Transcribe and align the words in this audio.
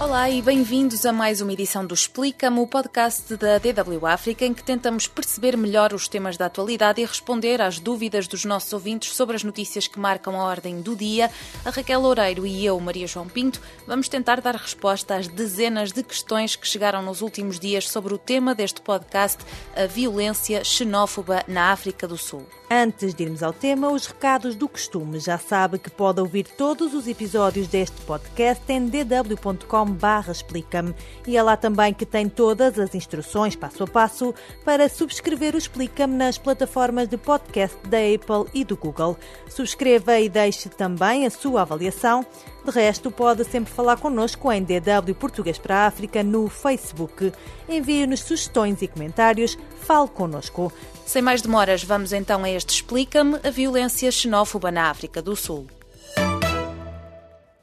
Olá 0.00 0.30
e 0.30 0.40
bem-vindos 0.40 1.04
a 1.04 1.12
mais 1.12 1.42
uma 1.42 1.52
edição 1.52 1.84
do 1.84 1.92
Explica-me, 1.92 2.58
o 2.58 2.66
podcast 2.66 3.36
da 3.36 3.58
DW 3.58 4.06
África, 4.06 4.46
em 4.46 4.54
que 4.54 4.64
tentamos 4.64 5.06
perceber 5.06 5.58
melhor 5.58 5.92
os 5.92 6.08
temas 6.08 6.38
da 6.38 6.46
atualidade 6.46 7.02
e 7.02 7.04
responder 7.04 7.60
às 7.60 7.78
dúvidas 7.78 8.26
dos 8.26 8.46
nossos 8.46 8.72
ouvintes 8.72 9.14
sobre 9.14 9.36
as 9.36 9.44
notícias 9.44 9.86
que 9.86 10.00
marcam 10.00 10.40
a 10.40 10.44
ordem 10.44 10.80
do 10.80 10.96
dia. 10.96 11.30
A 11.66 11.68
Raquel 11.68 12.00
Loureiro 12.00 12.46
e 12.46 12.64
eu, 12.64 12.80
Maria 12.80 13.06
João 13.06 13.28
Pinto, 13.28 13.60
vamos 13.86 14.08
tentar 14.08 14.40
dar 14.40 14.56
resposta 14.56 15.16
às 15.16 15.28
dezenas 15.28 15.92
de 15.92 16.02
questões 16.02 16.56
que 16.56 16.66
chegaram 16.66 17.02
nos 17.02 17.20
últimos 17.20 17.60
dias 17.60 17.86
sobre 17.86 18.14
o 18.14 18.18
tema 18.18 18.54
deste 18.54 18.80
podcast, 18.80 19.44
a 19.76 19.84
violência 19.84 20.64
xenófoba 20.64 21.44
na 21.46 21.72
África 21.72 22.08
do 22.08 22.16
Sul. 22.16 22.46
Antes 22.70 23.12
de 23.12 23.24
irmos 23.24 23.42
ao 23.42 23.52
tema, 23.52 23.90
os 23.90 24.06
recados 24.06 24.54
do 24.54 24.68
costume. 24.68 25.18
Já 25.18 25.36
sabe 25.36 25.78
que 25.78 25.90
pode 25.90 26.20
ouvir 26.20 26.46
todos 26.46 26.94
os 26.94 27.06
episódios 27.06 27.66
deste 27.66 28.00
podcast 28.02 28.62
em 28.72 28.86
dw.com 28.86 29.89
explica-me. 30.30 30.94
E 31.26 31.36
é 31.36 31.42
lá 31.42 31.56
também 31.56 31.92
que 31.92 32.06
tem 32.06 32.28
todas 32.28 32.78
as 32.78 32.94
instruções 32.94 33.56
passo 33.56 33.84
a 33.84 33.86
passo 33.86 34.34
para 34.64 34.88
subscrever 34.88 35.54
o 35.54 35.58
Explica-me 35.58 36.14
nas 36.14 36.38
plataformas 36.38 37.08
de 37.08 37.16
podcast 37.16 37.76
da 37.86 37.98
Apple 37.98 38.50
e 38.52 38.64
do 38.64 38.76
Google. 38.76 39.16
Subscreva 39.48 40.18
e 40.18 40.28
deixe 40.28 40.68
também 40.68 41.26
a 41.26 41.30
sua 41.30 41.62
avaliação. 41.62 42.24
De 42.64 42.70
resto, 42.70 43.10
pode 43.10 43.44
sempre 43.44 43.72
falar 43.72 43.96
connosco 43.96 44.52
em 44.52 44.62
DW 44.62 45.14
Português 45.18 45.58
para 45.58 45.76
a 45.76 45.86
África 45.86 46.22
no 46.22 46.48
Facebook. 46.48 47.32
Envie-nos 47.68 48.20
sugestões 48.20 48.82
e 48.82 48.88
comentários. 48.88 49.56
Fale 49.80 50.08
connosco. 50.08 50.72
Sem 51.06 51.22
mais 51.22 51.42
demoras, 51.42 51.82
vamos 51.82 52.12
então 52.12 52.44
a 52.44 52.50
este 52.50 52.74
Explica-me 52.74 53.40
a 53.42 53.50
violência 53.50 54.10
xenófoba 54.12 54.70
na 54.70 54.90
África 54.90 55.22
do 55.22 55.34
Sul. 55.34 55.66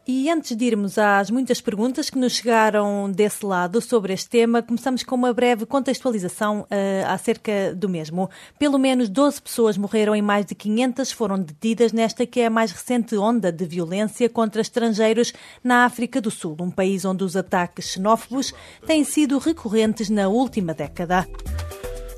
E 0.09 0.31
antes 0.31 0.55
de 0.55 0.63
irmos 0.63 0.97
às 0.97 1.29
muitas 1.29 1.59
perguntas 1.59 2.09
que 2.09 2.17
nos 2.17 2.31
chegaram 2.31 3.11
desse 3.11 3.45
lado 3.45 3.81
sobre 3.81 4.13
este 4.13 4.29
tema, 4.29 4.63
começamos 4.63 5.03
com 5.03 5.15
uma 5.15 5.33
breve 5.33 5.65
contextualização 5.65 6.61
uh, 6.61 7.07
acerca 7.07 7.75
do 7.75 7.89
mesmo. 7.89 8.29
Pelo 8.57 8.79
menos 8.79 9.09
12 9.09 9.41
pessoas 9.41 9.77
morreram 9.77 10.15
e 10.15 10.21
mais 10.21 10.45
de 10.45 10.55
500 10.55 11.11
foram 11.11 11.37
detidas 11.37 11.91
nesta 11.91 12.25
que 12.25 12.39
é 12.39 12.45
a 12.45 12.49
mais 12.49 12.71
recente 12.71 13.17
onda 13.17 13.51
de 13.51 13.65
violência 13.65 14.29
contra 14.29 14.61
estrangeiros 14.61 15.33
na 15.61 15.83
África 15.83 16.21
do 16.21 16.31
Sul, 16.31 16.55
um 16.61 16.71
país 16.71 17.03
onde 17.03 17.25
os 17.25 17.35
ataques 17.35 17.89
xenófobos 17.89 18.53
têm 18.85 19.03
sido 19.03 19.37
recorrentes 19.37 20.09
na 20.09 20.29
última 20.29 20.73
década. 20.73 21.27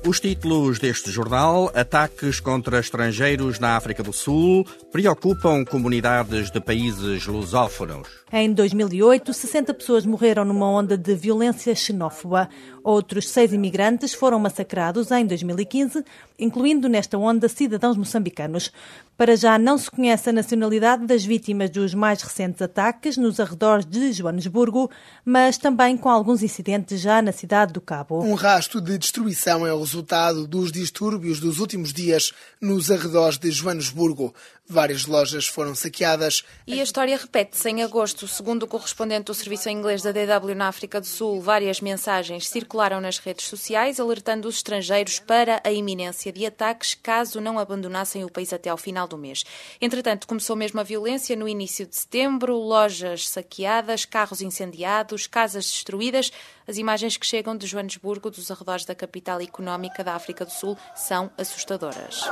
Os 0.06 0.18
títulos 0.18 0.78
deste 0.78 1.10
jornal, 1.10 1.70
ataques 1.74 2.40
contra 2.40 2.80
estrangeiros 2.80 3.58
na 3.58 3.76
África 3.76 4.02
do 4.02 4.14
Sul, 4.14 4.66
preocupam 4.90 5.62
comunidades 5.62 6.50
de 6.50 6.58
países 6.58 7.26
lusófonos. 7.26 8.08
Em 8.32 8.50
2008, 8.50 9.30
60 9.32 9.74
pessoas 9.74 10.06
morreram 10.06 10.42
numa 10.42 10.70
onda 10.70 10.96
de 10.96 11.14
violência 11.14 11.74
xenófoba. 11.74 12.48
Outros 12.82 13.28
seis 13.28 13.52
imigrantes 13.52 14.14
foram 14.14 14.38
massacrados 14.40 15.10
em 15.10 15.26
2015, 15.26 16.02
incluindo 16.38 16.88
nesta 16.88 17.18
onda 17.18 17.46
cidadãos 17.46 17.98
moçambicanos. 17.98 18.72
Para 19.20 19.36
já 19.36 19.58
não 19.58 19.76
se 19.76 19.90
conhece 19.90 20.30
a 20.30 20.32
nacionalidade 20.32 21.04
das 21.04 21.22
vítimas 21.22 21.68
dos 21.68 21.92
mais 21.92 22.22
recentes 22.22 22.62
ataques 22.62 23.18
nos 23.18 23.38
arredores 23.38 23.84
de 23.84 24.14
Joanesburgo, 24.14 24.90
mas 25.26 25.58
também 25.58 25.94
com 25.94 26.08
alguns 26.08 26.42
incidentes 26.42 26.98
já 27.02 27.20
na 27.20 27.30
cidade 27.30 27.74
do 27.74 27.82
Cabo. 27.82 28.24
Um 28.24 28.32
rasto 28.32 28.80
de 28.80 28.96
destruição 28.96 29.66
é 29.66 29.74
o 29.74 29.80
resultado 29.80 30.48
dos 30.48 30.72
distúrbios 30.72 31.38
dos 31.38 31.60
últimos 31.60 31.92
dias 31.92 32.32
nos 32.62 32.90
arredores 32.90 33.36
de 33.36 33.50
Joanesburgo. 33.50 34.34
Várias 34.72 35.04
lojas 35.04 35.48
foram 35.48 35.74
saqueadas. 35.74 36.44
E 36.64 36.78
a 36.78 36.82
história 36.84 37.16
repete-se 37.16 37.68
em 37.68 37.82
agosto. 37.82 38.28
Segundo 38.28 38.62
o 38.62 38.66
correspondente 38.68 39.24
do 39.24 39.34
serviço 39.34 39.68
inglês 39.68 40.00
da 40.00 40.12
DW 40.12 40.54
na 40.54 40.68
África 40.68 41.00
do 41.00 41.06
Sul, 41.08 41.40
várias 41.40 41.80
mensagens 41.80 42.48
circularam 42.48 43.00
nas 43.00 43.18
redes 43.18 43.46
sociais 43.46 43.98
alertando 43.98 44.46
os 44.46 44.54
estrangeiros 44.54 45.18
para 45.18 45.60
a 45.64 45.72
iminência 45.72 46.32
de 46.32 46.46
ataques 46.46 46.94
caso 46.94 47.40
não 47.40 47.58
abandonassem 47.58 48.22
o 48.22 48.30
país 48.30 48.52
até 48.52 48.70
ao 48.70 48.76
final 48.76 49.08
do 49.08 49.18
mês. 49.18 49.44
Entretanto, 49.80 50.28
começou 50.28 50.54
mesmo 50.54 50.78
a 50.78 50.84
violência 50.84 51.34
no 51.34 51.48
início 51.48 51.84
de 51.84 51.96
setembro, 51.96 52.56
lojas 52.56 53.28
saqueadas, 53.28 54.04
carros 54.04 54.40
incendiados, 54.40 55.26
casas 55.26 55.64
destruídas. 55.64 56.30
As 56.68 56.78
imagens 56.78 57.16
que 57.16 57.26
chegam 57.26 57.56
de 57.56 57.66
Joanesburgo, 57.66 58.30
dos 58.30 58.48
arredores 58.52 58.84
da 58.84 58.94
capital 58.94 59.40
económica 59.40 60.04
da 60.04 60.14
África 60.14 60.44
do 60.44 60.52
Sul, 60.52 60.78
são 60.94 61.28
assustadoras. 61.36 62.22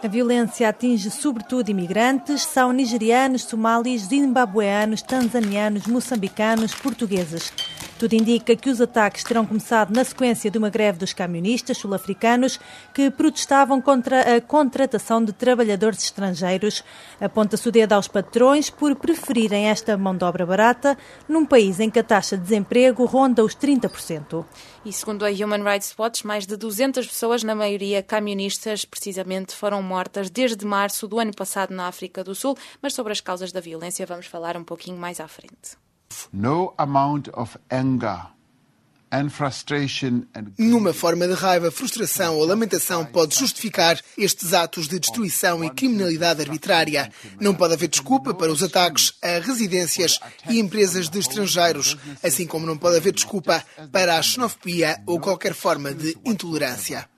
A 0.00 0.06
violência 0.06 0.68
atinge 0.68 1.10
sobretudo 1.10 1.70
imigrantes, 1.70 2.42
são 2.42 2.70
nigerianos, 2.70 3.42
somalis, 3.42 4.02
zimbabueanos, 4.02 5.02
tanzanianos, 5.02 5.88
moçambicanos, 5.88 6.72
portugueses. 6.72 7.52
Tudo 7.98 8.12
indica 8.12 8.54
que 8.54 8.70
os 8.70 8.80
ataques 8.80 9.24
terão 9.24 9.44
começado 9.44 9.92
na 9.92 10.04
sequência 10.04 10.48
de 10.48 10.56
uma 10.56 10.70
greve 10.70 11.00
dos 11.00 11.12
camionistas 11.12 11.78
sul-africanos 11.78 12.60
que 12.94 13.10
protestavam 13.10 13.80
contra 13.80 14.36
a 14.36 14.40
contratação 14.40 15.24
de 15.24 15.32
trabalhadores 15.32 16.04
estrangeiros. 16.04 16.84
Aponta-se 17.20 17.68
o 17.68 17.72
dedo 17.72 17.94
aos 17.94 18.06
patrões 18.06 18.70
por 18.70 18.94
preferirem 18.94 19.66
esta 19.66 19.96
mão 19.96 20.16
de 20.16 20.24
obra 20.24 20.46
barata 20.46 20.96
num 21.28 21.44
país 21.44 21.80
em 21.80 21.90
que 21.90 21.98
a 21.98 22.04
taxa 22.04 22.36
de 22.36 22.44
desemprego 22.44 23.04
ronda 23.04 23.44
os 23.44 23.56
30%. 23.56 24.44
E 24.84 24.92
segundo 24.92 25.24
a 25.24 25.28
Human 25.28 25.62
Rights 25.62 25.94
Watch, 25.98 26.26
mais 26.26 26.46
de 26.46 26.56
200 26.56 27.06
pessoas, 27.06 27.42
na 27.42 27.54
maioria 27.54 28.02
camionistas, 28.02 28.84
precisamente 28.84 29.54
foram 29.54 29.82
mortas 29.82 30.30
desde 30.30 30.64
março 30.64 31.08
do 31.08 31.18
ano 31.18 31.34
passado 31.34 31.74
na 31.74 31.88
África 31.88 32.22
do 32.22 32.34
Sul. 32.34 32.56
Mas 32.80 32.94
sobre 32.94 33.12
as 33.12 33.20
causas 33.20 33.52
da 33.52 33.60
violência 33.60 34.06
vamos 34.06 34.26
falar 34.26 34.56
um 34.56 34.64
pouquinho 34.64 34.96
mais 34.96 35.20
à 35.20 35.28
frente. 35.28 35.76
No 36.32 36.72
amount 36.78 37.28
of 37.34 37.58
anger 37.70 38.37
Nenhuma 40.58 40.92
forma 40.92 41.26
de 41.26 41.34
raiva, 41.34 41.70
frustração 41.70 42.36
ou 42.36 42.44
lamentação 42.44 43.04
pode 43.06 43.38
justificar 43.38 43.98
estes 44.16 44.52
atos 44.52 44.86
de 44.86 44.98
destruição 44.98 45.64
e 45.64 45.70
criminalidade 45.70 46.42
arbitrária. 46.42 47.10
Não 47.40 47.54
pode 47.54 47.74
haver 47.74 47.88
desculpa 47.88 48.34
para 48.34 48.52
os 48.52 48.62
ataques 48.62 49.14
a 49.22 49.38
residências 49.38 50.20
e 50.48 50.58
empresas 50.58 51.08
de 51.08 51.18
estrangeiros, 51.18 51.96
assim 52.22 52.46
como 52.46 52.66
não 52.66 52.76
pode 52.76 52.98
haver 52.98 53.12
desculpa 53.12 53.64
para 53.90 54.18
a 54.18 54.22
xenofobia 54.22 55.00
ou 55.06 55.18
qualquer 55.18 55.54
forma 55.54 55.94
de 55.94 56.16
intolerância. 56.24 57.08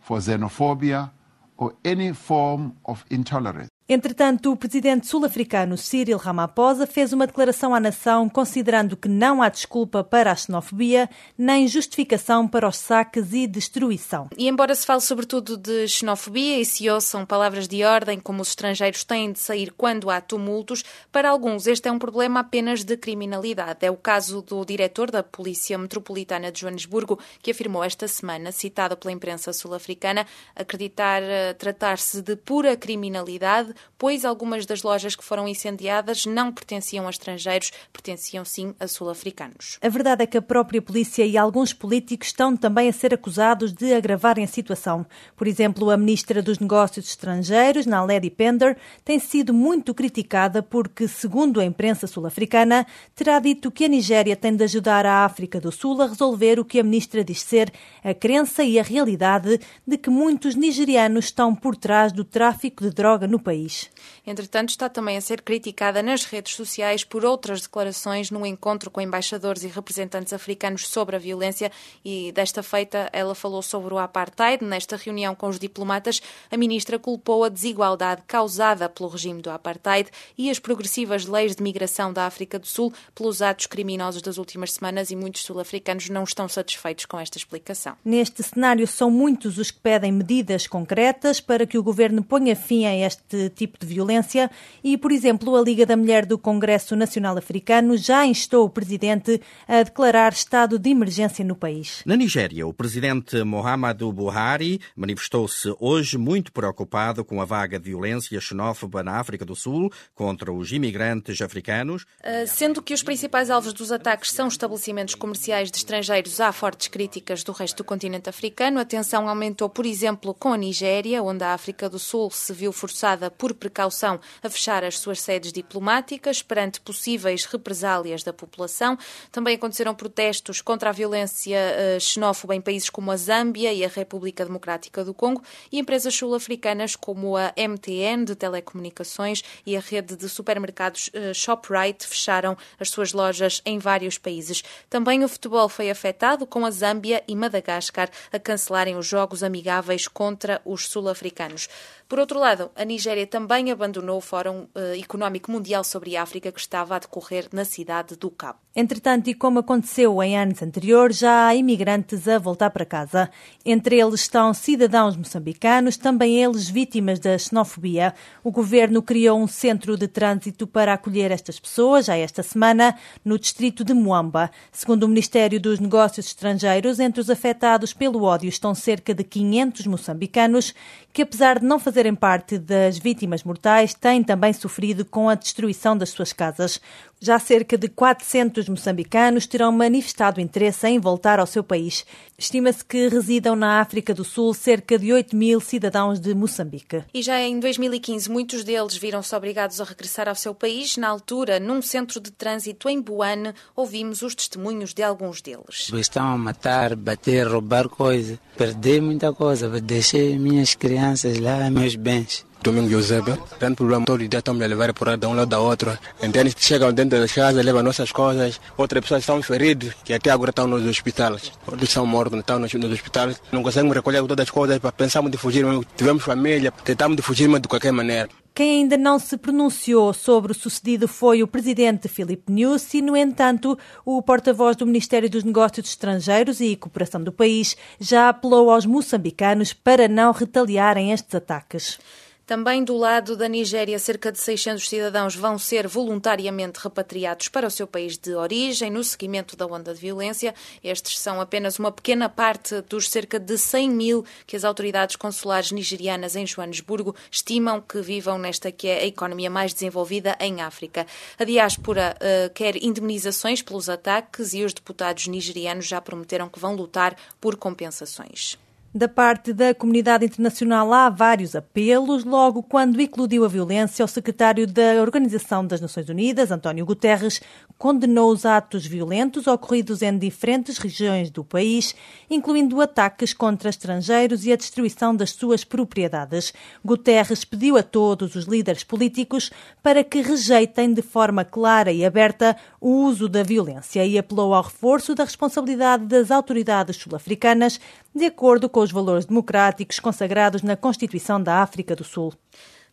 For 0.00 0.20
xenophobia 0.20 1.10
or 1.56 1.74
any 1.84 2.14
form 2.14 2.72
of 2.84 3.04
intolerance. 3.10 3.77
Entretanto, 3.90 4.52
o 4.52 4.56
presidente 4.56 5.06
sul-africano 5.06 5.74
Cyril 5.78 6.18
Ramaphosa 6.18 6.86
fez 6.86 7.14
uma 7.14 7.26
declaração 7.26 7.74
à 7.74 7.80
nação 7.80 8.28
considerando 8.28 8.98
que 8.98 9.08
não 9.08 9.40
há 9.40 9.48
desculpa 9.48 10.04
para 10.04 10.30
a 10.30 10.36
xenofobia 10.36 11.08
nem 11.38 11.66
justificação 11.66 12.46
para 12.46 12.68
os 12.68 12.76
saques 12.76 13.32
e 13.32 13.46
destruição. 13.46 14.28
E 14.36 14.46
embora 14.46 14.74
se 14.74 14.84
fale 14.84 15.00
sobretudo 15.00 15.56
de 15.56 15.88
xenofobia 15.88 16.60
e 16.60 16.66
se 16.66 16.90
ouçam 16.90 17.24
palavras 17.24 17.66
de 17.66 17.82
ordem 17.82 18.20
como 18.20 18.42
os 18.42 18.50
estrangeiros 18.50 19.04
têm 19.04 19.32
de 19.32 19.38
sair 19.38 19.72
quando 19.72 20.10
há 20.10 20.20
tumultos, 20.20 20.84
para 21.10 21.30
alguns 21.30 21.66
este 21.66 21.88
é 21.88 21.92
um 21.92 21.98
problema 21.98 22.40
apenas 22.40 22.84
de 22.84 22.94
criminalidade. 22.94 23.86
É 23.86 23.90
o 23.90 23.96
caso 23.96 24.42
do 24.42 24.66
diretor 24.66 25.10
da 25.10 25.22
Polícia 25.22 25.78
Metropolitana 25.78 26.52
de 26.52 26.60
Joanesburgo, 26.60 27.18
que 27.40 27.52
afirmou 27.52 27.82
esta 27.82 28.06
semana, 28.06 28.52
citado 28.52 28.98
pela 28.98 29.12
imprensa 29.12 29.50
sul-africana, 29.54 30.26
acreditar 30.54 31.22
eh, 31.22 31.54
tratar-se 31.54 32.20
de 32.20 32.36
pura 32.36 32.76
criminalidade 32.76 33.77
pois 33.98 34.24
algumas 34.24 34.64
das 34.64 34.82
lojas 34.82 35.16
que 35.16 35.24
foram 35.24 35.48
incendiadas 35.48 36.24
não 36.24 36.52
pertenciam 36.52 37.06
a 37.06 37.10
estrangeiros, 37.10 37.72
pertenciam 37.92 38.44
sim 38.44 38.74
a 38.78 38.86
sul-africanos. 38.86 39.78
A 39.82 39.88
verdade 39.88 40.22
é 40.22 40.26
que 40.26 40.38
a 40.38 40.42
própria 40.42 40.80
polícia 40.80 41.26
e 41.26 41.36
alguns 41.36 41.72
políticos 41.72 42.28
estão 42.28 42.56
também 42.56 42.88
a 42.88 42.92
ser 42.92 43.12
acusados 43.12 43.72
de 43.72 43.92
agravarem 43.92 44.44
a 44.44 44.48
situação. 44.48 45.04
Por 45.36 45.46
exemplo, 45.46 45.90
a 45.90 45.96
ministra 45.96 46.40
dos 46.40 46.58
Negócios 46.58 47.08
Estrangeiros, 47.08 47.86
Naledi 47.86 48.30
Pender, 48.30 48.76
tem 49.04 49.18
sido 49.18 49.52
muito 49.52 49.92
criticada 49.92 50.62
porque, 50.62 51.08
segundo 51.08 51.60
a 51.60 51.64
imprensa 51.64 52.06
sul-africana, 52.06 52.86
terá 53.14 53.38
dito 53.40 53.70
que 53.70 53.84
a 53.84 53.88
Nigéria 53.88 54.36
tem 54.36 54.54
de 54.54 54.64
ajudar 54.64 55.04
a 55.04 55.24
África 55.24 55.60
do 55.60 55.72
Sul 55.72 56.00
a 56.00 56.06
resolver 56.06 56.60
o 56.60 56.64
que 56.64 56.78
a 56.78 56.84
ministra 56.84 57.24
diz 57.24 57.42
ser 57.42 57.72
a 58.04 58.14
crença 58.14 58.62
e 58.62 58.78
a 58.78 58.82
realidade 58.82 59.60
de 59.86 59.98
que 59.98 60.10
muitos 60.10 60.54
nigerianos 60.54 61.26
estão 61.26 61.54
por 61.54 61.76
trás 61.76 62.12
do 62.12 62.24
tráfico 62.24 62.84
de 62.84 62.90
droga 62.90 63.26
no 63.26 63.38
país 63.38 63.67
país. 63.68 63.90
Entretanto, 64.26 64.70
está 64.70 64.88
também 64.88 65.16
a 65.16 65.20
ser 65.20 65.42
criticada 65.42 66.02
nas 66.02 66.24
redes 66.24 66.54
sociais 66.54 67.04
por 67.04 67.24
outras 67.24 67.62
declarações 67.62 68.30
no 68.30 68.44
encontro 68.44 68.90
com 68.90 69.00
embaixadores 69.00 69.62
e 69.62 69.68
representantes 69.68 70.32
africanos 70.32 70.88
sobre 70.88 71.16
a 71.16 71.18
violência 71.18 71.70
e 72.04 72.32
desta 72.32 72.62
feita 72.62 73.08
ela 73.12 73.34
falou 73.34 73.62
sobre 73.62 73.94
o 73.94 73.98
apartheid. 73.98 74.64
Nesta 74.64 74.96
reunião 74.96 75.34
com 75.34 75.48
os 75.48 75.58
diplomatas, 75.58 76.20
a 76.50 76.56
ministra 76.56 76.98
culpou 76.98 77.44
a 77.44 77.48
desigualdade 77.48 78.22
causada 78.26 78.88
pelo 78.88 79.08
regime 79.08 79.42
do 79.42 79.50
apartheid 79.50 80.10
e 80.36 80.50
as 80.50 80.58
progressivas 80.58 81.26
leis 81.26 81.54
de 81.54 81.62
migração 81.62 82.12
da 82.12 82.26
África 82.26 82.58
do 82.58 82.66
Sul 82.66 82.92
pelos 83.14 83.42
atos 83.42 83.66
criminosos 83.66 84.22
das 84.22 84.38
últimas 84.38 84.72
semanas 84.72 85.10
e 85.10 85.16
muitos 85.16 85.42
sul-africanos 85.42 86.08
não 86.08 86.24
estão 86.24 86.48
satisfeitos 86.48 87.06
com 87.06 87.18
esta 87.18 87.38
explicação. 87.38 87.96
Neste 88.04 88.42
cenário, 88.42 88.86
são 88.86 89.10
muitos 89.10 89.58
os 89.58 89.70
que 89.70 89.80
pedem 89.80 90.12
medidas 90.12 90.66
concretas 90.66 91.40
para 91.40 91.66
que 91.66 91.78
o 91.78 91.82
governo 91.82 92.22
ponha 92.22 92.54
fim 92.54 92.84
a 92.84 92.94
este 92.94 93.48
tipo 93.58 93.76
de 93.78 93.86
violência 93.86 94.48
e, 94.84 94.96
por 94.96 95.10
exemplo, 95.10 95.56
a 95.56 95.60
Liga 95.60 95.84
da 95.84 95.96
Mulher 95.96 96.24
do 96.24 96.38
Congresso 96.38 96.94
Nacional 96.94 97.36
Africano 97.36 97.96
já 97.96 98.24
instou 98.24 98.64
o 98.64 98.70
presidente 98.70 99.40
a 99.66 99.82
declarar 99.82 100.32
estado 100.32 100.78
de 100.78 100.90
emergência 100.90 101.44
no 101.44 101.56
país. 101.56 102.02
Na 102.06 102.16
Nigéria, 102.16 102.66
o 102.66 102.72
presidente 102.72 103.42
Muhammadu 103.42 104.12
Buhari 104.12 104.80
manifestou-se 104.94 105.74
hoje 105.80 106.16
muito 106.16 106.52
preocupado 106.52 107.24
com 107.24 107.42
a 107.42 107.44
vaga 107.44 107.78
de 107.78 107.90
violência 107.90 108.40
xenófoba 108.40 109.02
na 109.02 109.18
África 109.18 109.44
do 109.44 109.56
Sul 109.56 109.90
contra 110.14 110.52
os 110.52 110.70
imigrantes 110.70 111.40
africanos. 111.40 112.02
Uh, 112.20 112.46
sendo 112.46 112.80
que 112.80 112.94
os 112.94 113.02
principais 113.02 113.50
alvos 113.50 113.72
dos 113.72 113.90
ataques 113.90 114.30
são 114.30 114.46
estabelecimentos 114.46 115.14
comerciais 115.16 115.70
de 115.70 115.78
estrangeiros, 115.78 116.40
há 116.40 116.52
fortes 116.52 116.86
críticas 116.88 117.42
do 117.42 117.52
resto 117.52 117.78
do 117.78 117.84
continente 117.84 118.28
africano. 118.28 118.78
A 118.78 118.84
tensão 118.84 119.28
aumentou, 119.28 119.68
por 119.68 119.86
exemplo, 119.86 120.32
com 120.34 120.52
a 120.52 120.56
Nigéria, 120.56 121.22
onde 121.22 121.42
a 121.42 121.54
África 121.54 121.88
do 121.88 121.98
Sul 121.98 122.30
se 122.30 122.52
viu 122.52 122.72
forçada, 122.72 123.30
por 123.38 123.54
precaução, 123.54 124.20
a 124.42 124.50
fechar 124.50 124.84
as 124.84 124.98
suas 124.98 125.20
sedes 125.20 125.52
diplomáticas 125.52 126.42
perante 126.42 126.80
possíveis 126.80 127.44
represálias 127.44 128.24
da 128.24 128.32
população. 128.32 128.98
Também 129.30 129.54
aconteceram 129.54 129.94
protestos 129.94 130.60
contra 130.60 130.90
a 130.90 130.92
violência 130.92 131.58
uh, 131.58 132.00
xenófoba 132.00 132.56
em 132.56 132.60
países 132.60 132.90
como 132.90 133.12
a 133.12 133.16
Zâmbia 133.16 133.72
e 133.72 133.84
a 133.84 133.88
República 133.88 134.44
Democrática 134.44 135.04
do 135.04 135.14
Congo 135.14 135.42
e 135.70 135.78
empresas 135.78 136.14
sul-africanas 136.14 136.96
como 136.96 137.36
a 137.36 137.54
MTN 137.56 138.24
de 138.24 138.34
telecomunicações 138.34 139.42
e 139.64 139.76
a 139.76 139.80
rede 139.80 140.16
de 140.16 140.28
supermercados 140.28 141.08
uh, 141.08 141.32
Shoprite 141.32 142.06
fecharam 142.06 142.56
as 142.80 142.90
suas 142.90 143.12
lojas 143.12 143.62
em 143.64 143.78
vários 143.78 144.18
países. 144.18 144.64
Também 144.90 145.22
o 145.22 145.28
futebol 145.28 145.68
foi 145.68 145.90
afetado, 145.90 146.44
com 146.46 146.66
a 146.66 146.70
Zâmbia 146.70 147.22
e 147.28 147.36
Madagascar 147.36 148.10
a 148.32 148.38
cancelarem 148.38 148.96
os 148.96 149.06
jogos 149.06 149.42
amigáveis 149.44 150.08
contra 150.08 150.60
os 150.64 150.88
sul-africanos. 150.88 151.68
Por 152.08 152.18
outro 152.18 152.40
lado, 152.40 152.70
a 152.74 152.86
Nigéria 152.86 153.26
também 153.26 153.70
abandonou 153.70 154.16
o 154.16 154.22
Fórum 154.22 154.62
uh, 154.74 154.98
Económico 154.98 155.52
Mundial 155.52 155.84
sobre 155.84 156.16
a 156.16 156.22
África 156.22 156.50
que 156.50 156.58
estava 156.58 156.96
a 156.96 156.98
decorrer 156.98 157.48
na 157.52 157.66
cidade 157.66 158.16
do 158.16 158.30
Cabo. 158.30 158.58
Entretanto, 158.74 159.28
e 159.28 159.34
como 159.34 159.58
aconteceu 159.58 160.22
em 160.22 160.38
anos 160.38 160.62
anteriores, 160.62 161.18
já 161.18 161.48
há 161.48 161.54
imigrantes 161.54 162.26
a 162.26 162.38
voltar 162.38 162.70
para 162.70 162.86
casa. 162.86 163.28
Entre 163.62 163.98
eles 164.00 164.20
estão 164.20 164.54
cidadãos 164.54 165.16
moçambicanos, 165.16 165.98
também 165.98 166.42
eles 166.42 166.70
vítimas 166.70 167.18
da 167.18 167.36
xenofobia. 167.36 168.14
O 168.42 168.50
governo 168.50 169.02
criou 169.02 169.38
um 169.38 169.46
centro 169.46 169.94
de 169.96 170.08
trânsito 170.08 170.66
para 170.66 170.94
acolher 170.94 171.30
estas 171.30 171.58
pessoas, 171.58 172.06
já 172.06 172.16
esta 172.16 172.42
semana, 172.42 172.96
no 173.22 173.38
distrito 173.38 173.84
de 173.84 173.92
Moamba. 173.92 174.50
Segundo 174.72 175.02
o 175.02 175.08
Ministério 175.08 175.60
dos 175.60 175.78
Negócios 175.78 176.26
Estrangeiros, 176.26 177.00
entre 177.00 177.20
os 177.20 177.28
afetados 177.28 177.92
pelo 177.92 178.22
ódio 178.22 178.48
estão 178.48 178.74
cerca 178.74 179.12
de 179.12 179.24
500 179.24 179.86
moçambicanos 179.88 180.72
que, 181.12 181.22
apesar 181.22 181.58
de 181.58 181.66
não 181.66 181.80
fazerem 181.98 182.14
parte 182.14 182.58
das 182.58 182.96
vítimas 182.96 183.42
mortais, 183.42 183.92
têm 183.92 184.22
também 184.22 184.52
sofrido 184.52 185.04
com 185.04 185.28
a 185.28 185.34
destruição 185.34 185.96
das 185.96 186.10
suas 186.10 186.32
casas. 186.32 186.80
Já 187.20 187.36
cerca 187.40 187.76
de 187.76 187.88
400 187.88 188.68
moçambicanos 188.68 189.44
terão 189.44 189.72
manifestado 189.72 190.40
interesse 190.40 190.86
em 190.86 191.00
voltar 191.00 191.40
ao 191.40 191.46
seu 191.48 191.64
país. 191.64 192.06
Estima-se 192.38 192.84
que 192.84 193.08
residam 193.08 193.56
na 193.56 193.80
África 193.80 194.14
do 194.14 194.22
Sul 194.22 194.54
cerca 194.54 194.96
de 194.96 195.12
8 195.12 195.34
mil 195.34 195.58
cidadãos 195.58 196.20
de 196.20 196.32
Moçambique. 196.32 197.02
E 197.12 197.20
já 197.20 197.40
em 197.40 197.58
2015, 197.58 198.30
muitos 198.30 198.62
deles 198.62 198.96
viram-se 198.96 199.34
obrigados 199.34 199.80
a 199.80 199.84
regressar 199.84 200.28
ao 200.28 200.36
seu 200.36 200.54
país. 200.54 200.96
Na 200.96 201.08
altura, 201.08 201.58
num 201.58 201.82
centro 201.82 202.20
de 202.20 202.30
trânsito 202.30 202.88
em 202.88 203.00
Buane, 203.00 203.52
ouvimos 203.74 204.22
os 204.22 204.36
testemunhos 204.36 204.94
de 204.94 205.02
alguns 205.02 205.42
deles. 205.42 205.90
Estão 205.92 206.28
a 206.28 206.38
matar, 206.38 206.94
bater, 206.94 207.48
roubar 207.48 207.88
coisas. 207.88 208.38
Perdi 208.56 209.00
muita 209.00 209.32
coisa, 209.32 209.68
deixei 209.80 210.38
minhas 210.38 210.76
crianças 210.76 211.40
lá, 211.40 211.68
meus 211.88 211.96
bens. 211.96 212.47
Domingo 212.62 212.92
Eusébio, 212.92 213.38
grande 213.58 213.76
problema, 213.76 214.04
todo 214.04 214.26
dia 214.26 214.38
estamos 214.38 214.62
a 214.62 214.66
levar 214.66 214.92
por 214.92 215.16
de 215.16 215.26
um 215.26 215.34
lado 215.34 215.48
da 215.48 215.60
outro. 215.60 215.96
Entende? 216.22 216.54
Chegam 216.58 216.92
dentro 216.92 217.18
das 217.18 217.32
casas, 217.32 217.64
levam 217.64 217.82
nossas 217.82 218.10
coisas. 218.10 218.60
Outras 218.76 219.02
pessoas 219.02 219.22
estão 219.22 219.40
feridas, 219.42 219.94
que 220.04 220.12
até 220.12 220.30
agora 220.30 220.50
estão 220.50 220.66
nos 220.66 220.84
hospitais. 220.84 221.52
Outros 221.66 221.88
estão 221.88 222.04
mortos, 222.04 222.38
estão 222.38 222.58
nos, 222.58 222.72
nos 222.74 222.92
hospitais. 222.92 223.40
Não 223.52 223.62
conseguimos 223.62 223.94
recolher 223.94 224.22
todas 224.26 224.44
as 224.44 224.50
coisas, 224.50 224.78
pensamos 224.96 225.30
de 225.30 225.38
fugir, 225.38 225.64
tivemos 225.96 226.22
família, 226.24 226.72
tentamos 226.84 227.16
de 227.16 227.22
fugir, 227.22 227.48
mas 227.48 227.62
de 227.62 227.68
qualquer 227.68 227.92
maneira. 227.92 228.28
Quem 228.58 228.80
ainda 228.80 228.96
não 228.96 229.20
se 229.20 229.36
pronunciou 229.36 230.12
sobre 230.12 230.50
o 230.50 230.54
sucedido 230.54 231.06
foi 231.06 231.44
o 231.44 231.46
presidente 231.46 232.08
Filipe 232.08 232.50
Nyusi. 232.50 233.00
No 233.00 233.16
entanto, 233.16 233.78
o 234.04 234.20
porta-voz 234.20 234.74
do 234.74 234.84
Ministério 234.84 235.30
dos 235.30 235.44
Negócios 235.44 235.88
Estrangeiros 235.88 236.60
e 236.60 236.74
Cooperação 236.74 237.22
do 237.22 237.30
país 237.30 237.76
já 238.00 238.30
apelou 238.30 238.68
aos 238.72 238.84
moçambicanos 238.84 239.72
para 239.72 240.08
não 240.08 240.32
retaliarem 240.32 241.12
estes 241.12 241.36
ataques. 241.36 242.00
Também 242.48 242.82
do 242.82 242.96
lado 242.96 243.36
da 243.36 243.46
Nigéria, 243.46 243.98
cerca 243.98 244.32
de 244.32 244.38
600 244.38 244.88
cidadãos 244.88 245.36
vão 245.36 245.58
ser 245.58 245.86
voluntariamente 245.86 246.80
repatriados 246.82 247.48
para 247.48 247.66
o 247.66 247.70
seu 247.70 247.86
país 247.86 248.16
de 248.16 248.34
origem 248.34 248.90
no 248.90 249.04
seguimento 249.04 249.54
da 249.54 249.66
onda 249.66 249.92
de 249.92 250.00
violência. 250.00 250.54
Estes 250.82 251.18
são 251.18 251.42
apenas 251.42 251.78
uma 251.78 251.92
pequena 251.92 252.26
parte 252.26 252.80
dos 252.88 253.10
cerca 253.10 253.38
de 253.38 253.58
100 253.58 253.90
mil 253.90 254.24
que 254.46 254.56
as 254.56 254.64
autoridades 254.64 255.14
consulares 255.14 255.72
nigerianas 255.72 256.36
em 256.36 256.46
Joanesburgo 256.46 257.14
estimam 257.30 257.82
que 257.82 258.00
vivam 258.00 258.38
nesta 258.38 258.72
que 258.72 258.88
é 258.88 259.00
a 259.00 259.06
economia 259.06 259.50
mais 259.50 259.74
desenvolvida 259.74 260.34
em 260.40 260.62
África. 260.62 261.06
A 261.38 261.44
diáspora 261.44 262.16
uh, 262.16 262.50
quer 262.54 262.82
indemnizações 262.82 263.60
pelos 263.60 263.90
ataques 263.90 264.54
e 264.54 264.64
os 264.64 264.72
deputados 264.72 265.26
nigerianos 265.26 265.86
já 265.86 266.00
prometeram 266.00 266.48
que 266.48 266.58
vão 266.58 266.74
lutar 266.74 267.14
por 267.38 267.56
compensações. 267.56 268.56
Da 268.94 269.06
parte 269.06 269.52
da 269.52 269.74
comunidade 269.74 270.24
internacional 270.24 270.94
há 270.94 271.10
vários 271.10 271.54
apelos. 271.54 272.24
Logo 272.24 272.62
quando 272.62 272.98
eclodiu 272.98 273.44
a 273.44 273.48
violência, 273.48 274.02
o 274.02 274.08
secretário 274.08 274.66
da 274.66 275.02
Organização 275.02 275.64
das 275.66 275.78
Nações 275.78 276.08
Unidas, 276.08 276.50
António 276.50 276.86
Guterres, 276.86 277.42
condenou 277.76 278.32
os 278.32 278.46
atos 278.46 278.86
violentos 278.86 279.46
ocorridos 279.46 280.00
em 280.00 280.16
diferentes 280.16 280.78
regiões 280.78 281.30
do 281.30 281.44
país, 281.44 281.94
incluindo 282.30 282.80
ataques 282.80 283.34
contra 283.34 283.68
estrangeiros 283.68 284.46
e 284.46 284.52
a 284.52 284.56
destruição 284.56 285.14
das 285.14 285.32
suas 285.32 285.64
propriedades. 285.64 286.54
Guterres 286.82 287.44
pediu 287.44 287.76
a 287.76 287.82
todos 287.82 288.34
os 288.34 288.46
líderes 288.46 288.84
políticos 288.84 289.50
para 289.82 290.02
que 290.02 290.22
rejeitem 290.22 290.94
de 290.94 291.02
forma 291.02 291.44
clara 291.44 291.92
e 291.92 292.06
aberta 292.06 292.56
o 292.80 293.04
uso 293.04 293.28
da 293.28 293.42
violência 293.42 294.04
e 294.06 294.16
apelou 294.16 294.54
ao 294.54 294.62
reforço 294.62 295.14
da 295.14 295.24
responsabilidade 295.24 296.06
das 296.06 296.30
autoridades 296.30 296.96
sul-africanas 296.96 297.78
de 298.18 298.26
acordo 298.26 298.68
com 298.68 298.80
os 298.80 298.92
valores 298.92 299.24
democráticos 299.24 299.98
consagrados 299.98 300.62
na 300.62 300.76
Constituição 300.76 301.42
da 301.42 301.62
África 301.62 301.96
do 301.96 302.04
Sul. 302.04 302.34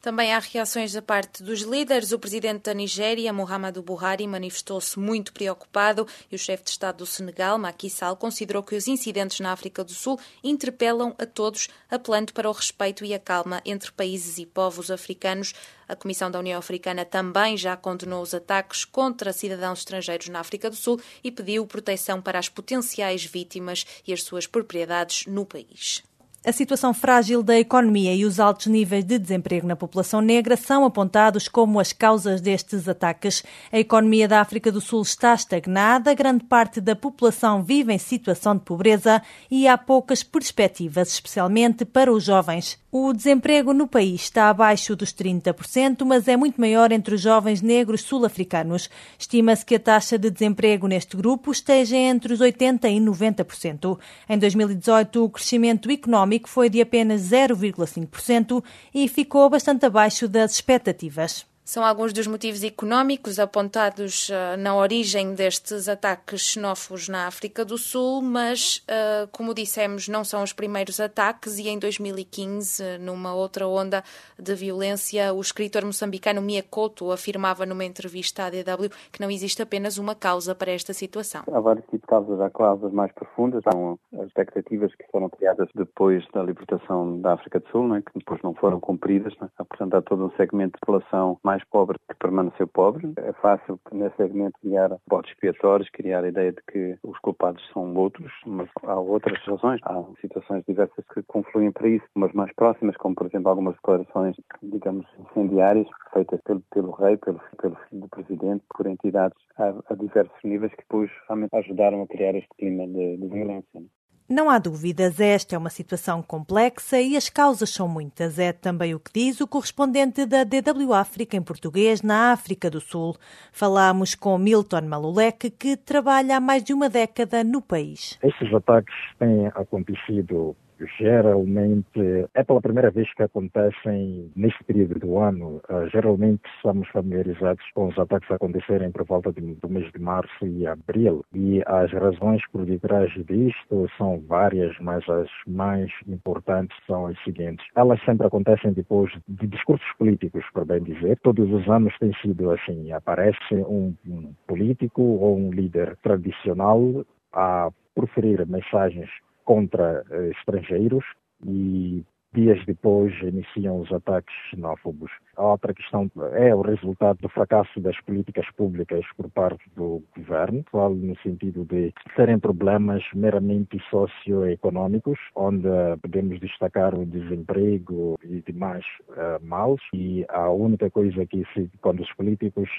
Também 0.05 0.31
há 0.31 0.37
reações 0.37 0.93
da 0.93 1.01
parte 1.01 1.41
dos 1.41 1.61
líderes. 1.61 2.11
O 2.11 2.19
presidente 2.19 2.65
da 2.65 2.75
Nigéria, 2.75 3.33
Muhammadu 3.33 3.81
Buhari, 3.81 4.27
manifestou-se 4.27 4.99
muito 4.99 5.33
preocupado 5.33 6.07
e 6.31 6.35
o 6.35 6.37
chefe 6.37 6.63
de 6.63 6.69
Estado 6.69 6.97
do 6.97 7.07
Senegal, 7.07 7.57
Macky 7.57 7.89
Sall, 7.89 8.15
considerou 8.15 8.61
que 8.61 8.75
os 8.75 8.87
incidentes 8.87 9.39
na 9.39 9.51
África 9.51 9.83
do 9.83 9.91
Sul 9.91 10.19
interpelam 10.43 11.15
a 11.17 11.25
todos, 11.25 11.69
apelando 11.89 12.33
para 12.33 12.47
o 12.47 12.51
respeito 12.51 13.03
e 13.03 13.15
a 13.15 13.19
calma 13.19 13.63
entre 13.65 13.91
países 13.91 14.37
e 14.37 14.45
povos 14.45 14.91
africanos. 14.91 15.55
A 15.87 15.95
Comissão 15.95 16.29
da 16.29 16.37
União 16.37 16.59
Africana 16.59 17.03
também 17.03 17.57
já 17.57 17.75
condenou 17.75 18.21
os 18.21 18.35
ataques 18.35 18.85
contra 18.85 19.33
cidadãos 19.33 19.79
estrangeiros 19.79 20.29
na 20.29 20.39
África 20.39 20.69
do 20.69 20.75
Sul 20.75 21.01
e 21.23 21.31
pediu 21.31 21.65
proteção 21.65 22.21
para 22.21 22.37
as 22.37 22.47
potenciais 22.47 23.25
vítimas 23.25 23.87
e 24.05 24.13
as 24.13 24.21
suas 24.21 24.45
propriedades 24.45 25.25
no 25.25 25.47
país. 25.47 26.03
A 26.47 26.51
situação 26.51 26.93
frágil 26.93 27.41
da 27.41 27.57
economia 27.57 28.13
e 28.13 28.23
os 28.23 28.39
altos 28.39 28.67
níveis 28.67 29.03
de 29.03 29.17
desemprego 29.17 29.65
na 29.65 29.75
população 29.75 30.21
negra 30.21 30.55
são 30.55 30.85
apontados 30.85 31.47
como 31.47 31.79
as 31.79 31.91
causas 31.91 32.39
destes 32.39 32.87
ataques. 32.87 33.43
A 33.71 33.79
economia 33.79 34.27
da 34.27 34.41
África 34.41 34.71
do 34.71 34.79
Sul 34.79 35.01
está 35.01 35.33
estagnada, 35.33 36.13
grande 36.13 36.43
parte 36.43 36.79
da 36.79 36.95
população 36.95 37.63
vive 37.63 37.91
em 37.91 37.97
situação 37.97 38.55
de 38.55 38.61
pobreza 38.61 39.23
e 39.49 39.67
há 39.67 39.75
poucas 39.75 40.21
perspectivas, 40.21 41.09
especialmente 41.13 41.83
para 41.83 42.13
os 42.13 42.23
jovens. 42.23 42.77
O 42.91 43.11
desemprego 43.11 43.73
no 43.73 43.87
país 43.87 44.21
está 44.21 44.47
abaixo 44.47 44.95
dos 44.95 45.11
30%, 45.11 46.05
mas 46.05 46.29
é 46.29 46.37
muito 46.37 46.61
maior 46.61 46.93
entre 46.93 47.15
os 47.15 47.21
jovens 47.21 47.61
negros 47.61 48.03
sul-africanos. 48.03 48.89
Estima-se 49.19 49.65
que 49.65 49.75
a 49.75 49.79
taxa 49.79 50.17
de 50.17 50.29
desemprego 50.29 50.87
neste 50.87 51.17
grupo 51.17 51.51
esteja 51.51 51.97
entre 51.97 52.33
os 52.33 52.39
80% 52.39 52.85
e 52.85 53.01
90%. 53.01 53.99
Em 54.29 54.37
2018, 54.37 55.25
o 55.25 55.29
crescimento 55.29 55.91
económico 55.91 56.34
económico 56.35 56.49
foi 56.49 56.69
de 56.69 56.81
apenas 56.81 57.21
0,5% 57.21 58.63
e 58.93 59.07
ficou 59.07 59.49
bastante 59.49 59.85
abaixo 59.85 60.27
das 60.27 60.53
expectativas. 60.53 61.45
São 61.67 61.83
alguns 61.83 62.13
dos 62.13 62.27
motivos 62.27 62.63
económicos 62.63 63.39
apontados 63.39 64.29
uh, 64.29 64.55
na 64.55 64.75
origem 64.75 65.33
destes 65.33 65.89
ataques 65.89 66.41
xenófobos 66.41 67.09
na 67.09 67.25
África 67.25 67.65
do 67.65 67.75
Sul, 67.75 68.21
mas, 68.21 68.85
uh, 68.87 69.27
como 69.31 69.51
dissemos, 69.51 70.07
não 70.07 70.23
são 70.23 70.43
os 70.43 70.53
primeiros 70.53 70.99
ataques 70.99 71.57
e 71.57 71.67
em 71.67 71.79
2015, 71.79 72.99
numa 72.99 73.33
outra 73.33 73.67
onda 73.67 74.03
de 74.37 74.53
violência, 74.53 75.33
o 75.33 75.41
escritor 75.41 75.83
moçambicano 75.83 76.39
Mia 76.39 76.61
Couto 76.61 77.11
afirmava 77.11 77.65
numa 77.65 77.83
entrevista 77.83 78.43
à 78.45 78.49
DW 78.51 78.91
que 79.11 79.19
não 79.19 79.31
existe 79.31 79.59
apenas 79.59 79.97
uma 79.97 80.13
causa 80.13 80.53
para 80.53 80.71
esta 80.71 80.93
situação. 80.93 81.41
Há 81.51 81.59
vários 81.59 81.85
tipos 81.85 82.01
de 82.01 82.05
causas, 82.05 82.41
há 82.41 82.49
causas 82.51 82.93
mais 82.93 83.11
profundas, 83.11 83.63
são 83.73 83.97
as 84.19 84.27
expectativas 84.27 84.93
que 84.93 85.05
foram 85.11 85.29
criadas 85.29 85.67
depois 85.73 86.23
da 86.31 86.43
libertação 86.43 87.19
da 87.21 87.33
África 87.33 87.59
do 87.59 87.67
Sul, 87.69 87.87
né, 87.87 88.03
que 88.05 88.19
depois 88.19 88.39
não 88.43 88.53
foram 88.53 88.79
cumpridas, 88.79 89.33
né? 89.41 89.49
portanto 89.57 89.95
há 89.95 90.01
todo 90.03 90.25
um 90.25 90.31
segmento 90.37 90.73
de 90.73 90.79
população 90.81 91.39
mais 91.43 91.54
mais 91.55 91.63
pobre 91.69 91.97
que 92.09 92.15
permaneceu 92.19 92.67
pobre. 92.67 93.13
É 93.17 93.31
fácil, 93.33 93.79
nesse 93.91 94.17
segmento, 94.17 94.59
criar 94.59 94.97
botes 95.07 95.31
expiatórios, 95.31 95.89
criar 95.89 96.23
a 96.23 96.27
ideia 96.27 96.51
de 96.51 96.61
que 96.69 96.97
os 97.01 97.17
culpados 97.19 97.63
são 97.71 97.95
outros, 97.95 98.31
mas 98.45 98.69
há 98.83 98.99
outras 98.99 99.41
razões. 99.45 99.79
Há 99.83 100.03
situações 100.19 100.63
diversas 100.67 101.05
que 101.13 101.23
confluem 101.23 101.71
para 101.71 101.87
isso, 101.87 102.05
umas 102.13 102.33
mais 102.33 102.53
próximas, 102.55 102.97
como, 102.97 103.15
por 103.15 103.27
exemplo, 103.27 103.49
algumas 103.49 103.75
declarações, 103.75 104.35
digamos, 104.61 105.05
incendiárias, 105.17 105.87
feitas 106.13 106.41
pelo, 106.41 106.61
pelo 106.71 106.91
rei, 106.91 107.15
pelo, 107.17 107.39
pelo 107.57 107.77
presidente, 108.09 108.65
por 108.75 108.85
entidades 108.87 109.37
a, 109.57 109.73
a 109.89 109.95
diversos 109.95 110.43
níveis 110.43 110.73
que 110.73 110.81
depois 110.81 111.09
realmente 111.27 111.55
ajudaram 111.55 112.01
a 112.01 112.07
criar 112.07 112.35
este 112.35 112.49
clima 112.57 112.85
de, 112.85 113.17
de 113.17 113.27
violência. 113.27 113.81
Não 114.27 114.49
há 114.49 114.57
dúvidas, 114.57 115.19
esta 115.19 115.55
é 115.55 115.57
uma 115.57 115.69
situação 115.69 116.19
complexa 116.23 116.99
e 116.99 117.15
as 117.15 117.29
causas 117.29 117.69
são 117.69 117.87
muitas. 117.87 118.39
É 118.39 118.51
também 118.51 118.95
o 118.95 118.99
que 118.99 119.11
diz 119.13 119.39
o 119.39 119.47
correspondente 119.47 120.25
da 120.25 120.43
DW 120.43 120.93
África 120.95 121.37
em 121.37 121.43
português 121.43 122.01
na 122.01 122.31
África 122.31 122.67
do 122.67 122.81
Sul. 122.81 123.15
Falamos 123.51 124.15
com 124.15 124.35
Milton 124.39 124.81
Malulek, 124.81 125.51
que 125.51 125.77
trabalha 125.77 126.37
há 126.37 126.39
mais 126.39 126.63
de 126.63 126.73
uma 126.73 126.89
década 126.89 127.43
no 127.43 127.61
país. 127.61 128.17
Estes 128.23 128.51
ataques 128.51 128.95
têm 129.19 129.45
acontecido 129.45 130.55
geralmente 130.97 132.27
é 132.33 132.43
pela 132.43 132.61
primeira 132.61 132.91
vez 132.91 133.11
que 133.13 133.23
acontecem 133.23 134.31
neste 134.35 134.63
período 134.63 134.99
do 134.99 135.17
ano. 135.17 135.61
Uh, 135.69 135.87
geralmente 135.89 136.41
estamos 136.55 136.87
familiarizados 136.89 137.63
com 137.73 137.87
os 137.87 137.97
ataques 137.97 138.29
a 138.31 138.35
acontecerem 138.35 138.91
por 138.91 139.05
volta 139.05 139.31
de, 139.31 139.41
do 139.55 139.69
mês 139.69 139.91
de 139.91 139.99
março 139.99 140.45
e 140.45 140.67
abril. 140.67 141.23
E 141.33 141.61
as 141.65 141.91
razões 141.91 142.41
por 142.51 142.65
detrás 142.65 143.11
disto 143.25 143.89
são 143.97 144.21
várias, 144.27 144.75
mas 144.79 145.07
as 145.09 145.29
mais 145.47 145.91
importantes 146.07 146.77
são 146.85 147.07
as 147.07 147.23
seguintes. 147.23 147.65
Elas 147.75 148.03
sempre 148.03 148.27
acontecem 148.27 148.73
depois 148.73 149.11
de 149.27 149.47
discursos 149.47 149.87
políticos, 149.97 150.43
por 150.53 150.65
bem 150.65 150.81
dizer. 150.83 151.17
Todos 151.23 151.51
os 151.51 151.67
anos 151.69 151.97
tem 151.99 152.13
sido 152.21 152.51
assim. 152.51 152.91
Aparece 152.91 153.53
um, 153.53 153.93
um 154.07 154.33
político 154.47 155.01
ou 155.01 155.37
um 155.37 155.51
líder 155.51 155.95
tradicional 155.97 157.05
a 157.33 157.69
proferir 157.93 158.45
mensagens 158.47 159.09
contra 159.45 160.03
uh, 160.09 160.31
estrangeiros 160.31 161.05
e 161.45 162.03
dias 162.35 162.63
depois 162.65 163.13
iniciam 163.21 163.79
os 163.79 163.91
ataques 163.91 164.35
xenófobos. 164.49 165.09
A 165.37 165.43
outra 165.43 165.73
questão 165.73 166.11
é 166.33 166.53
o 166.53 166.61
resultado 166.61 167.19
do 167.21 167.29
fracasso 167.29 167.79
das 167.79 167.99
políticas 168.01 168.45
públicas 168.57 169.05
por 169.15 169.29
parte 169.31 169.63
do 169.75 170.03
governo, 170.15 170.63
falo 170.69 170.95
no 170.95 171.17
sentido 171.19 171.63
de 171.65 171.93
serem 172.15 172.37
problemas 172.37 173.03
meramente 173.13 173.81
socioeconômicos, 173.89 175.17
onde 175.33 175.69
podemos 176.01 176.39
destacar 176.41 176.93
o 176.93 177.05
desemprego 177.05 178.19
e 178.23 178.41
demais 178.41 178.85
uh, 179.11 179.43
males, 179.43 179.81
e 179.93 180.25
a 180.27 180.49
única 180.49 180.91
coisa 180.91 181.25
que 181.25 181.45
se, 181.53 181.69
quando 181.81 182.01
os 182.01 182.13
políticos 182.13 182.69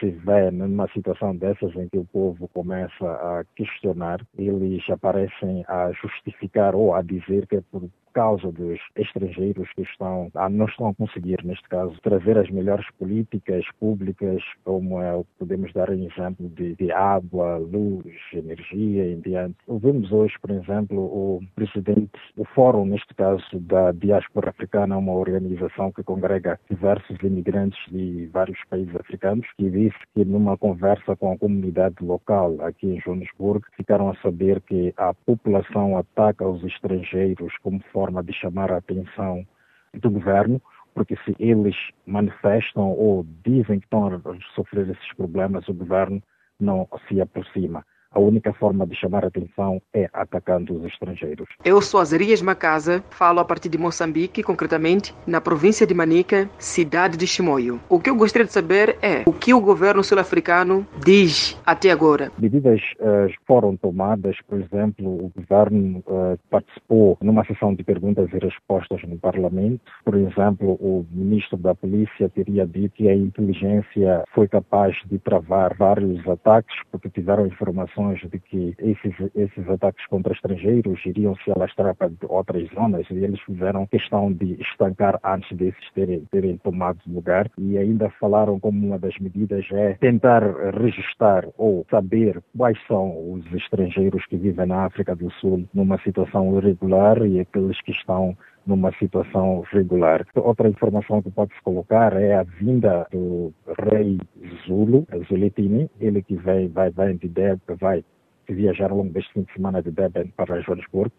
se 0.00 0.10
vê 0.10 0.50
numa 0.50 0.88
situação 0.88 1.36
dessas 1.36 1.76
em 1.76 1.88
que 1.88 1.98
o 1.98 2.04
povo 2.06 2.48
começa 2.48 3.04
a 3.04 3.44
questionar, 3.54 4.26
eles 4.36 4.82
aparecem 4.88 5.64
a 5.68 5.92
justificar 5.92 6.74
ou 6.74 6.94
a 6.94 7.02
dizer 7.02 7.46
que 7.46 7.56
é 7.56 7.62
por 7.70 7.88
causa 8.12 8.50
dos 8.52 8.78
estrangeiros 8.96 9.68
que 9.74 9.82
estão, 9.82 10.30
ah, 10.34 10.48
não 10.48 10.66
estão 10.66 10.88
a 10.88 10.94
conseguir, 10.94 11.44
neste 11.44 11.68
caso, 11.68 11.96
trazer 12.02 12.36
as 12.36 12.50
melhores 12.50 12.86
políticas 12.98 13.64
públicas, 13.78 14.42
como 14.64 15.00
é, 15.00 15.22
podemos 15.38 15.72
dar 15.72 15.90
um 15.90 16.04
exemplo 16.04 16.48
de, 16.50 16.74
de 16.76 16.92
água, 16.92 17.56
luz, 17.58 18.06
energia 18.32 19.12
em 19.12 19.20
diante. 19.20 19.56
Ouvimos 19.66 20.10
hoje, 20.12 20.34
por 20.40 20.50
exemplo, 20.50 20.98
o 20.98 21.40
presidente, 21.54 22.18
o 22.36 22.44
fórum, 22.44 22.84
neste 22.84 23.14
caso, 23.14 23.44
da 23.60 23.92
diáspora 23.92 24.50
africana, 24.50 24.96
uma 24.96 25.12
organização 25.12 25.92
que 25.92 26.02
congrega 26.02 26.58
diversos 26.68 27.16
imigrantes 27.22 27.80
de 27.90 28.26
vários 28.32 28.58
países 28.68 28.94
africanos, 28.96 29.46
que 29.56 29.70
disse 29.70 29.98
que 30.14 30.24
numa 30.24 30.56
conversa 30.58 31.16
com 31.16 31.32
a 31.32 31.38
comunidade 31.38 31.96
local 32.00 32.56
aqui 32.60 32.86
em 32.86 33.00
Joanesburgo, 33.00 33.66
ficaram 33.76 34.10
a 34.10 34.16
saber 34.16 34.60
que 34.62 34.92
a 34.96 35.14
população 35.14 35.96
ataca 35.96 36.46
os 36.46 36.62
estrangeiros 36.64 37.52
como 37.62 37.80
forma 37.92 37.99
forma 38.00 38.22
de 38.22 38.32
chamar 38.32 38.72
a 38.72 38.78
atenção 38.78 39.46
do 39.92 40.10
governo, 40.10 40.60
porque 40.94 41.16
se 41.16 41.36
eles 41.38 41.76
manifestam 42.06 42.88
ou 42.92 43.26
dizem 43.44 43.78
que 43.78 43.84
estão 43.84 44.06
a 44.06 44.20
sofrer 44.54 44.88
esses 44.88 45.14
problemas, 45.14 45.68
o 45.68 45.74
governo 45.74 46.22
não 46.58 46.88
se 47.06 47.20
aproxima 47.20 47.84
a 48.12 48.18
única 48.18 48.52
forma 48.52 48.86
de 48.86 48.96
chamar 48.96 49.24
a 49.24 49.28
atenção 49.28 49.80
é 49.94 50.08
atacando 50.12 50.74
os 50.74 50.84
estrangeiros. 50.84 51.48
Eu 51.64 51.80
sou 51.80 52.00
Azarias 52.00 52.42
Macasa, 52.42 53.04
falo 53.10 53.38
a 53.38 53.44
partir 53.44 53.68
de 53.68 53.78
Moçambique, 53.78 54.42
concretamente 54.42 55.14
na 55.26 55.40
província 55.40 55.86
de 55.86 55.94
Manica, 55.94 56.50
cidade 56.58 57.16
de 57.16 57.26
Chimoio. 57.26 57.80
O 57.88 58.00
que 58.00 58.10
eu 58.10 58.16
gostaria 58.16 58.46
de 58.46 58.52
saber 58.52 58.96
é 59.00 59.22
o 59.26 59.32
que 59.32 59.54
o 59.54 59.60
governo 59.60 60.02
sul-africano 60.02 60.84
diz 61.04 61.56
até 61.64 61.90
agora. 61.90 62.32
Medidas 62.36 62.80
uh, 62.98 63.32
foram 63.46 63.76
tomadas, 63.76 64.36
por 64.48 64.60
exemplo, 64.60 65.06
o 65.06 65.32
governo 65.36 66.02
uh, 66.06 66.38
participou 66.50 67.16
numa 67.22 67.44
sessão 67.44 67.74
de 67.74 67.84
perguntas 67.84 68.28
e 68.32 68.38
respostas 68.38 69.02
no 69.04 69.18
parlamento. 69.18 69.80
Por 70.04 70.16
exemplo, 70.16 70.72
o 70.80 71.06
ministro 71.12 71.56
da 71.56 71.74
polícia 71.74 72.28
teria 72.28 72.66
dito 72.66 72.94
que 72.94 73.08
a 73.08 73.14
inteligência 73.14 74.24
foi 74.34 74.48
capaz 74.48 74.96
de 75.06 75.18
travar 75.18 75.76
vários 75.76 76.26
ataques 76.26 76.74
porque 76.90 77.08
tiveram 77.08 77.46
informações 77.46 77.99
informações 78.00 78.20
de 78.30 78.38
que 78.38 78.74
esses, 78.78 79.14
esses 79.34 79.68
ataques 79.68 80.04
contra 80.06 80.32
estrangeiros 80.32 81.04
iriam 81.04 81.34
se 81.36 81.50
alastrar 81.50 81.94
para 81.94 82.10
outras 82.28 82.68
zonas 82.74 83.06
e 83.10 83.14
eles 83.14 83.40
fizeram 83.42 83.86
questão 83.86 84.32
de 84.32 84.60
estancar 84.60 85.18
antes 85.24 85.56
desses 85.56 85.90
terem, 85.94 86.24
terem 86.30 86.56
tomado 86.58 86.98
lugar 87.06 87.50
e 87.58 87.76
ainda 87.76 88.10
falaram 88.18 88.58
como 88.58 88.86
uma 88.86 88.98
das 88.98 89.16
medidas 89.18 89.66
é 89.72 89.94
tentar 89.94 90.42
registrar 90.80 91.46
ou 91.56 91.86
saber 91.90 92.40
quais 92.56 92.78
são 92.86 93.32
os 93.32 93.44
estrangeiros 93.52 94.24
que 94.26 94.36
vivem 94.36 94.66
na 94.66 94.84
África 94.86 95.14
do 95.14 95.30
Sul 95.32 95.68
numa 95.74 95.98
situação 95.98 96.56
irregular 96.58 97.24
e 97.26 97.40
aqueles 97.40 97.80
que 97.82 97.92
estão 97.92 98.36
numa 98.66 98.92
situação 98.92 99.64
regular. 99.72 100.26
Outra 100.34 100.68
informação 100.68 101.22
que 101.22 101.30
pode-se 101.30 101.60
colocar 101.62 102.12
é 102.14 102.34
a 102.34 102.42
vinda 102.42 103.06
do 103.10 103.52
rei 103.90 104.18
Zulu, 104.66 105.06
Zulitini, 105.28 105.90
ele 106.00 106.22
que 106.22 106.36
vem, 106.36 106.68
vai, 106.68 106.90
vai 106.90 107.14
de 107.14 107.28
Deb, 107.28 107.60
vai 107.80 108.04
viajar 108.48 108.90
ao 108.90 108.98
longo 108.98 109.12
deste 109.12 109.32
fim 109.32 109.42
de 109.42 109.52
semana 109.52 109.82
de 109.82 109.90
Deben 109.90 110.32
para 110.36 110.60
Joanesburgo, 110.60 111.12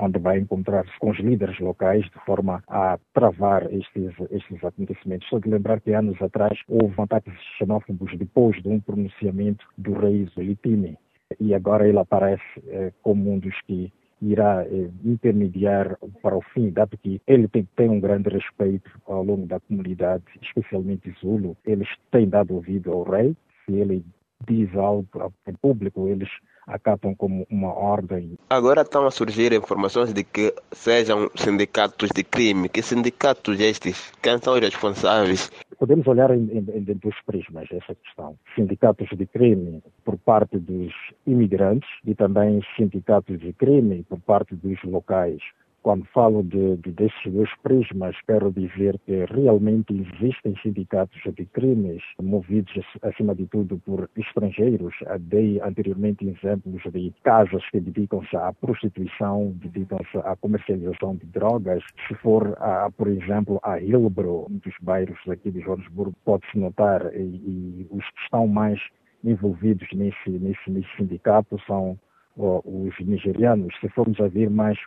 onde 0.00 0.18
vai 0.18 0.38
encontrar-se 0.38 0.96
com 1.00 1.10
os 1.10 1.18
líderes 1.18 1.58
locais 1.58 2.04
de 2.04 2.24
forma 2.24 2.62
a 2.68 2.98
travar 3.12 3.72
estes, 3.72 4.14
estes 4.30 4.62
acontecimentos. 4.64 5.28
Só 5.28 5.38
de 5.38 5.48
lembrar 5.48 5.80
que 5.80 5.92
anos 5.92 6.20
atrás 6.22 6.58
houve 6.68 6.94
ataques 6.98 7.34
xenófobos 7.58 8.16
depois 8.16 8.60
de 8.62 8.68
um 8.68 8.80
pronunciamento 8.80 9.66
do 9.76 9.92
rei 9.94 10.24
Zulitini 10.34 10.96
e 11.40 11.54
agora 11.54 11.86
ele 11.86 11.98
aparece 11.98 12.42
eh, 12.68 12.92
como 13.02 13.32
um 13.32 13.38
dos 13.38 13.60
que 13.62 13.92
irá 14.20 14.64
eh, 14.64 14.90
intermediar 15.04 15.96
para 16.22 16.36
o 16.36 16.42
fim, 16.54 16.70
dado 16.70 16.96
que 16.98 17.20
ele 17.26 17.48
tem, 17.48 17.68
tem, 17.76 17.88
um 17.88 18.00
grande 18.00 18.28
respeito 18.28 18.90
ao 19.06 19.22
longo 19.22 19.46
da 19.46 19.60
comunidade, 19.60 20.24
especialmente 20.42 21.14
Zulu. 21.20 21.56
Eles 21.64 21.88
têm 22.10 22.28
dado 22.28 22.54
ouvido 22.54 22.92
ao 22.92 23.02
rei. 23.04 23.36
Se 23.64 23.74
ele 23.74 24.04
diz 24.46 24.74
algo 24.76 25.06
em 25.46 25.54
público, 25.54 26.08
eles 26.08 26.28
acatam 26.66 27.14
como 27.14 27.46
uma 27.50 27.72
ordem. 27.72 28.38
Agora 28.50 28.82
estão 28.82 29.06
a 29.06 29.10
surgir 29.10 29.52
informações 29.52 30.12
de 30.12 30.22
que 30.22 30.54
sejam 30.72 31.30
sindicatos 31.34 32.10
de 32.14 32.22
crime. 32.22 32.68
Que 32.68 32.82
sindicatos 32.82 33.58
estes? 33.58 34.12
Quem 34.22 34.38
são 34.38 34.54
os 34.54 34.60
responsáveis? 34.60 35.50
Podemos 35.78 36.06
olhar 36.08 36.30
em, 36.32 36.48
em, 36.50 36.58
em 36.58 36.82
dois 36.82 37.14
prismas 37.24 37.68
essa 37.70 37.94
questão. 37.94 38.36
Sindicatos 38.54 39.08
de 39.16 39.26
crime 39.26 39.80
por 40.04 40.18
parte 40.18 40.58
dos 40.58 40.92
imigrantes 41.26 41.88
e 42.04 42.14
também 42.14 42.60
sindicatos 42.76 43.38
de 43.38 43.52
crime 43.52 44.04
por 44.08 44.18
parte 44.20 44.56
dos 44.56 44.82
locais 44.82 45.40
quando 45.88 46.04
falo 46.12 46.42
de, 46.42 46.76
de, 46.76 46.92
desses 46.92 47.32
dois 47.32 47.48
prismas, 47.62 48.14
quero 48.26 48.52
dizer 48.52 48.98
que 49.06 49.24
realmente 49.24 49.94
existem 49.94 50.54
sindicatos 50.62 51.18
de 51.34 51.46
crimes 51.46 52.02
movidos, 52.20 52.74
acima 53.00 53.34
de 53.34 53.46
tudo, 53.46 53.78
por 53.86 54.10
estrangeiros. 54.14 54.94
Dei 55.18 55.58
anteriormente 55.62 56.28
exemplos 56.28 56.82
de 56.92 57.10
casas 57.24 57.62
que 57.70 57.80
dedicam-se 57.80 58.36
à 58.36 58.52
prostituição, 58.52 59.54
dedicam-se 59.62 60.18
à 60.18 60.36
comercialização 60.36 61.16
de 61.16 61.24
drogas. 61.24 61.82
Se 62.06 62.14
for, 62.16 62.54
a, 62.60 62.90
por 62.90 63.08
exemplo, 63.08 63.58
a 63.62 63.80
Hillbrow, 63.80 64.46
um 64.50 64.58
dos 64.58 64.74
bairros 64.82 65.18
aqui 65.26 65.50
de 65.50 65.62
Joanesburgo, 65.62 66.14
pode-se 66.22 66.58
notar, 66.58 67.00
e, 67.14 67.16
e, 67.18 67.86
os 67.90 68.04
que 68.04 68.20
estão 68.24 68.46
mais 68.46 68.78
envolvidos 69.24 69.88
nesse, 69.94 70.28
nesse, 70.28 70.70
nesse 70.70 70.96
sindicato 70.98 71.58
são 71.66 71.98
os 72.36 72.94
nigerianos. 73.00 73.74
Se 73.80 73.88
formos 73.88 74.20
a 74.20 74.28
ver 74.28 74.50
mais 74.50 74.78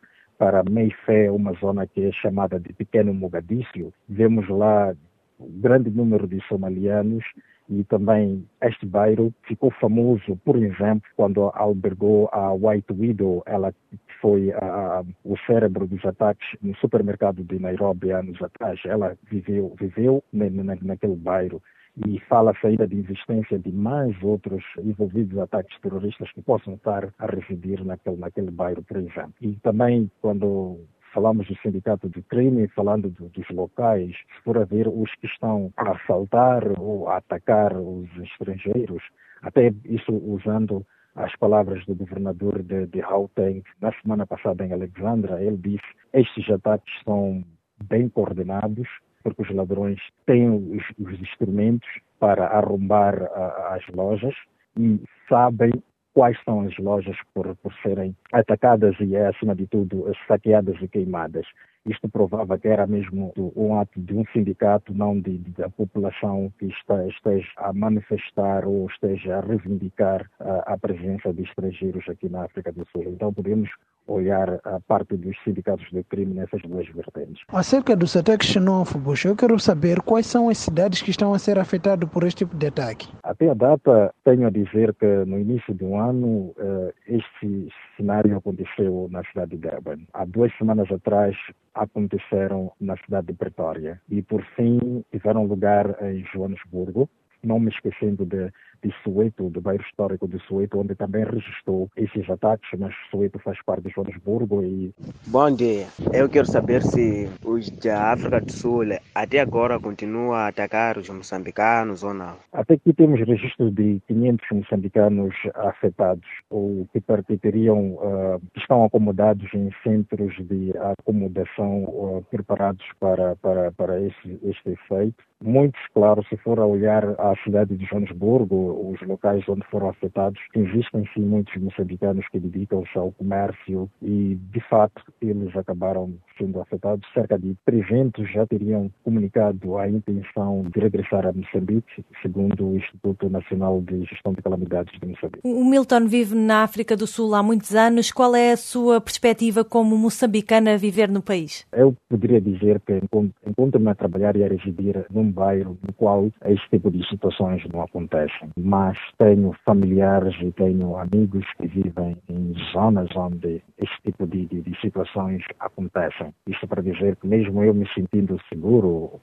para 0.42 0.64
Meifé, 0.64 1.30
uma 1.30 1.54
zona 1.54 1.86
que 1.86 2.04
é 2.04 2.12
chamada 2.14 2.60
de 2.60 2.74
Pequeno 2.74 3.14
Mogadíscio, 3.14 3.94
vemos 4.10 4.50
lá 4.50 4.92
um 5.40 5.62
grande 5.62 5.92
número 5.92 6.28
de 6.28 6.42
somalianos 6.48 7.24
e 7.70 7.84
também 7.84 8.44
este 8.60 8.88
bairro 8.88 9.32
ficou 9.44 9.70
famoso, 9.70 10.36
por 10.44 10.56
exemplo, 10.56 11.08
quando 11.16 11.52
albergou 11.54 12.28
a 12.32 12.52
White 12.54 12.92
Widow, 12.92 13.44
ela 13.46 13.72
foi 14.20 14.52
a, 14.54 15.04
o 15.24 15.38
cérebro 15.46 15.86
dos 15.86 16.04
ataques 16.04 16.58
no 16.60 16.76
supermercado 16.78 17.44
de 17.44 17.60
Nairobi 17.60 18.10
anos 18.10 18.42
atrás. 18.42 18.80
Ela 18.84 19.16
viveu, 19.30 19.76
viveu 19.80 20.24
naquele 20.34 21.18
bairro 21.18 21.62
e 22.06 22.20
fala-se 22.22 22.66
ainda 22.66 22.88
de 22.88 23.00
existência 23.00 23.60
de 23.60 23.72
mais 23.72 24.16
outros 24.24 24.64
envolvidos 24.80 25.38
ataques 25.38 25.78
terroristas 25.82 26.32
que 26.32 26.42
possam 26.42 26.76
estar 26.76 27.14
a 27.20 27.26
residir 27.26 27.84
naquele, 27.84 28.18
naquele 28.18 28.52
bairro, 28.52 28.84
por 28.84 28.98
exemplo. 28.98 29.34
E 29.42 29.54
também, 29.58 30.10
quando 30.22 30.80
falamos 31.14 31.48
do 31.48 31.56
sindicato 31.58 32.10
de 32.10 32.22
crime, 32.24 32.68
falando 32.70 33.10
do, 33.10 33.28
dos 33.30 33.50
locais, 33.50 34.12
se 34.16 34.44
for 34.44 34.58
a 34.58 34.64
ver 34.64 34.88
os 34.88 35.14
que 35.16 35.28
estão 35.28 35.72
a 35.76 35.92
assaltar 35.92 36.64
ou 36.80 37.10
a 37.10 37.18
atacar 37.18 37.76
os 37.76 38.10
estrangeiros, 38.18 39.04
até 39.42 39.74
isso 39.86 40.14
usando 40.14 40.86
as 41.16 41.36
palavras 41.36 41.86
do 41.86 41.96
governador 41.96 42.64
de, 42.64 42.88
de 42.88 43.02
Gauteng 43.02 43.64
na 43.82 43.92
semana 44.02 44.26
passada 44.26 44.66
em 44.66 44.72
Alexandra, 44.72 45.44
ele 45.44 45.58
disse 45.58 45.84
estes 46.14 46.50
ataques 46.50 46.94
são 47.04 47.44
bem 47.84 48.08
coordenados, 48.08 48.88
porque 49.22 49.42
os 49.44 49.52
ladrões 49.52 50.00
têm 50.26 50.50
os, 50.50 50.84
os 51.00 51.20
instrumentos 51.20 51.90
para 52.20 52.48
arrombar 52.48 53.22
a, 53.24 53.76
as 53.76 53.88
lojas 53.96 54.36
e 54.78 55.00
sabem 55.28 55.72
quais 56.14 56.38
são 56.44 56.62
as 56.62 56.78
lojas 56.78 57.18
por, 57.34 57.56
por 57.58 57.74
serem 57.82 58.16
atacadas 58.34 58.96
e, 59.00 59.16
acima 59.16 59.56
de 59.56 59.66
tudo, 59.68 60.12
saqueadas 60.28 60.76
e 60.82 60.88
queimadas. 60.88 61.46
Isto 61.86 62.08
provava 62.08 62.60
que 62.60 62.68
era 62.68 62.86
mesmo 62.86 63.34
um 63.56 63.80
ato 63.80 64.00
de 64.00 64.14
um 64.14 64.24
sindicato, 64.32 64.94
não 64.94 65.20
de, 65.20 65.38
de 65.40 65.52
da 65.52 65.70
população 65.70 66.52
que 66.60 66.68
está, 66.68 67.08
esteja 67.08 67.50
a 67.58 67.74
manifestar 67.74 68.68
ou 68.68 68.86
esteja 68.88 69.38
a 69.38 69.42
reivindicar 69.42 70.30
a, 70.40 70.74
a 70.74 70.78
presença 70.78 71.34
de 71.34 71.42
estrangeiros 71.42 72.08
aqui 72.08 72.30
na 72.30 72.44
África 72.44 72.72
do 72.72 72.86
Sul. 72.92 73.06
Então 73.08 73.34
podemos 73.34 73.70
olhar 74.12 74.60
a 74.64 74.80
parte 74.80 75.16
dos 75.16 75.36
sindicatos 75.44 75.88
de 75.92 76.04
crime 76.04 76.34
nessas 76.34 76.62
duas 76.62 76.88
vertentes. 76.90 77.44
Acerca 77.50 77.96
dos 77.96 78.16
ataques 78.16 78.50
xenófobos, 78.50 79.24
eu 79.24 79.36
quero 79.36 79.60
saber 79.60 80.02
quais 80.02 80.26
são 80.26 80.50
as 80.50 80.58
cidades 80.58 81.02
que 81.02 81.12
estão 81.12 81.34
a 81.34 81.40
ser 81.40 81.58
afetadas 81.58 82.10
por 82.10 82.24
este 82.24 82.46
tipo 82.46 82.56
de 82.56 82.68
ataque. 82.68 83.08
Até 83.24 83.50
a 83.50 83.54
data, 83.54 84.14
tenho 84.24 84.48
a 84.48 84.50
dizer 84.50 84.94
que 84.96 85.26
no 85.26 85.40
início 85.40 85.74
do 85.74 85.96
ano, 85.96 86.54
eh, 86.58 86.94
este 87.08 87.70
cenário 87.98 88.38
aconteceu 88.38 89.08
na 89.12 89.24
cidade 89.24 89.52
de 89.52 89.58
Durban. 89.58 90.00
Há 90.14 90.26
duas 90.26 90.56
semanas 90.58 90.92
atrás, 90.92 91.36
aconteceram 91.74 92.72
na 92.80 92.98
cidade 92.98 93.28
de 93.28 93.34
Pretória. 93.34 94.02
E, 94.10 94.22
por 94.22 94.44
fim, 94.56 95.04
tiveram 95.12 95.46
lugar 95.46 95.96
em 96.04 96.26
Joanesburgo, 96.34 97.10
não 97.44 97.60
me 97.60 97.70
esquecendo 97.70 98.26
de 98.26 98.52
de 98.84 98.94
Soweto, 99.04 99.50
do 99.50 99.62
bairro 99.62 99.84
histórico 99.84 100.28
de 100.28 100.40
Soweto, 100.48 100.80
onde 100.80 100.96
também 100.96 101.24
registrou 101.24 101.90
esses 101.96 102.30
ataques, 102.30 102.70
mas 102.78 102.94
Soweto 103.10 103.40
faz 103.40 103.62
parte 103.64 103.84
de 103.84 103.90
Joanesburgo 103.90 104.64
e... 104.64 104.94
Bom 105.28 105.52
dia, 105.52 105.88
eu 106.14 106.28
quero 106.28 106.46
saber 106.46 106.82
se 106.82 107.30
os 107.44 107.70
da 107.70 108.12
África 108.14 108.42
do 108.42 108.52
Sul 108.52 108.82
até 109.14 109.40
agora 109.40 109.80
continuam 109.80 110.34
a 110.34 110.48
atacar 110.48 110.98
os 110.98 111.10
moçambicanos 111.10 112.04
ou 112.04 112.14
não. 112.14 112.36
Até 112.52 112.76
aqui 112.76 112.94
temos 112.94 113.20
registros 113.20 113.74
de 113.74 114.02
500 114.08 114.48
moçambicanos 114.52 115.36
afetados, 115.56 116.28
ou 116.50 116.88
que 116.92 117.00
pertenceriam, 117.00 117.94
uh, 117.96 118.42
estão 118.56 118.84
acomodados 118.84 119.48
em 119.54 119.70
centros 119.84 120.36
de 120.48 120.74
acomodação 120.78 121.84
uh, 121.84 122.26
preparados 122.30 122.86
para, 123.00 123.36
para, 123.38 123.72
para 123.72 124.02
esse, 124.02 124.40
este 124.44 124.72
efeito. 124.72 125.24
Muitos, 125.44 125.82
claro, 125.94 126.24
se 126.30 126.38
for 126.38 126.60
a 126.60 126.66
olhar 126.66 127.04
a 127.20 127.34
cidade 127.44 127.76
de 127.76 127.86
Joanesburgo, 127.86 128.71
os 128.72 129.02
locais 129.08 129.44
onde 129.48 129.66
foram 129.70 129.90
afetados, 129.90 130.40
existem 130.56 131.08
sim 131.14 131.22
muitos 131.22 131.56
moçambicanos 131.62 132.28
que 132.30 132.40
dedicam-se 132.40 132.98
ao 132.98 133.12
comércio 133.12 133.90
e, 134.02 134.36
de 134.52 134.60
fato, 134.70 135.02
eles 135.22 135.56
acabaram 135.56 136.14
sendo 136.38 136.60
afetados. 136.60 137.08
Cerca 137.14 137.38
de 137.38 137.56
300 137.66 138.32
já 138.32 138.46
teriam 138.46 138.92
comunicado 139.04 139.78
a 139.78 139.88
intenção 139.88 140.64
de 140.74 140.80
regressar 140.80 141.26
a 141.26 141.34
Moçambique, 141.34 142.04
segundo 142.22 142.68
o 142.68 142.78
Instituto 142.78 143.30
Nacional 143.30 143.82
de 143.82 144.04
Gestão 144.06 144.34
de 144.34 144.42
Calamidades 144.42 144.98
de 145.00 145.08
Moçambique. 145.08 145.42
O 145.44 145.64
Milton 145.66 146.08
vive 146.08 146.36
na 146.36 146.64
África 146.64 146.96
do 146.96 147.08
Sul 147.08 147.36
há 147.36 147.44
muitos 147.44 147.76
anos. 147.76 148.12
Qual 148.12 148.36
é 148.36 148.52
a 148.52 148.58
sua 148.58 149.00
perspectiva 149.00 149.64
como 149.64 149.98
moçambicana 149.98 150.74
a 150.74 150.78
viver 150.78 151.10
no 151.10 151.22
país? 151.22 151.66
Eu 151.72 151.96
poderia 152.10 152.42
dizer 152.42 152.82
que 152.82 153.00
encontro-me 153.46 153.90
a 153.90 153.96
trabalhar 153.96 154.36
e 154.36 154.44
a 154.44 154.48
residir 154.48 155.06
num 155.12 155.32
bairro 155.32 155.78
no 155.86 155.94
qual 155.94 156.30
este 156.46 156.70
tipo 156.70 156.90
de 156.90 157.08
situações 157.08 157.64
não 157.72 157.82
acontecem 157.82 158.50
mas 158.64 158.98
tenho 159.18 159.54
familiares 159.66 160.36
e 160.42 160.52
tenho 160.52 160.98
amigos 160.98 161.46
que 161.58 161.68
vivem 161.68 162.18
em 162.30 162.54
zonas 162.72 163.10
onde 163.16 163.62
este 163.78 164.02
tipo 164.04 164.28
de, 164.28 164.46
de, 164.46 164.62
de 164.62 164.82
situações 164.82 165.44
acontecem. 165.60 166.34
Isso 166.48 166.68
para 166.68 166.82
dizer 166.82 167.16
que 167.18 167.28
mesmo 167.28 167.64
eu 167.64 167.74
me 167.74 167.88
sentindo 167.94 168.40
seguro, 168.50 169.20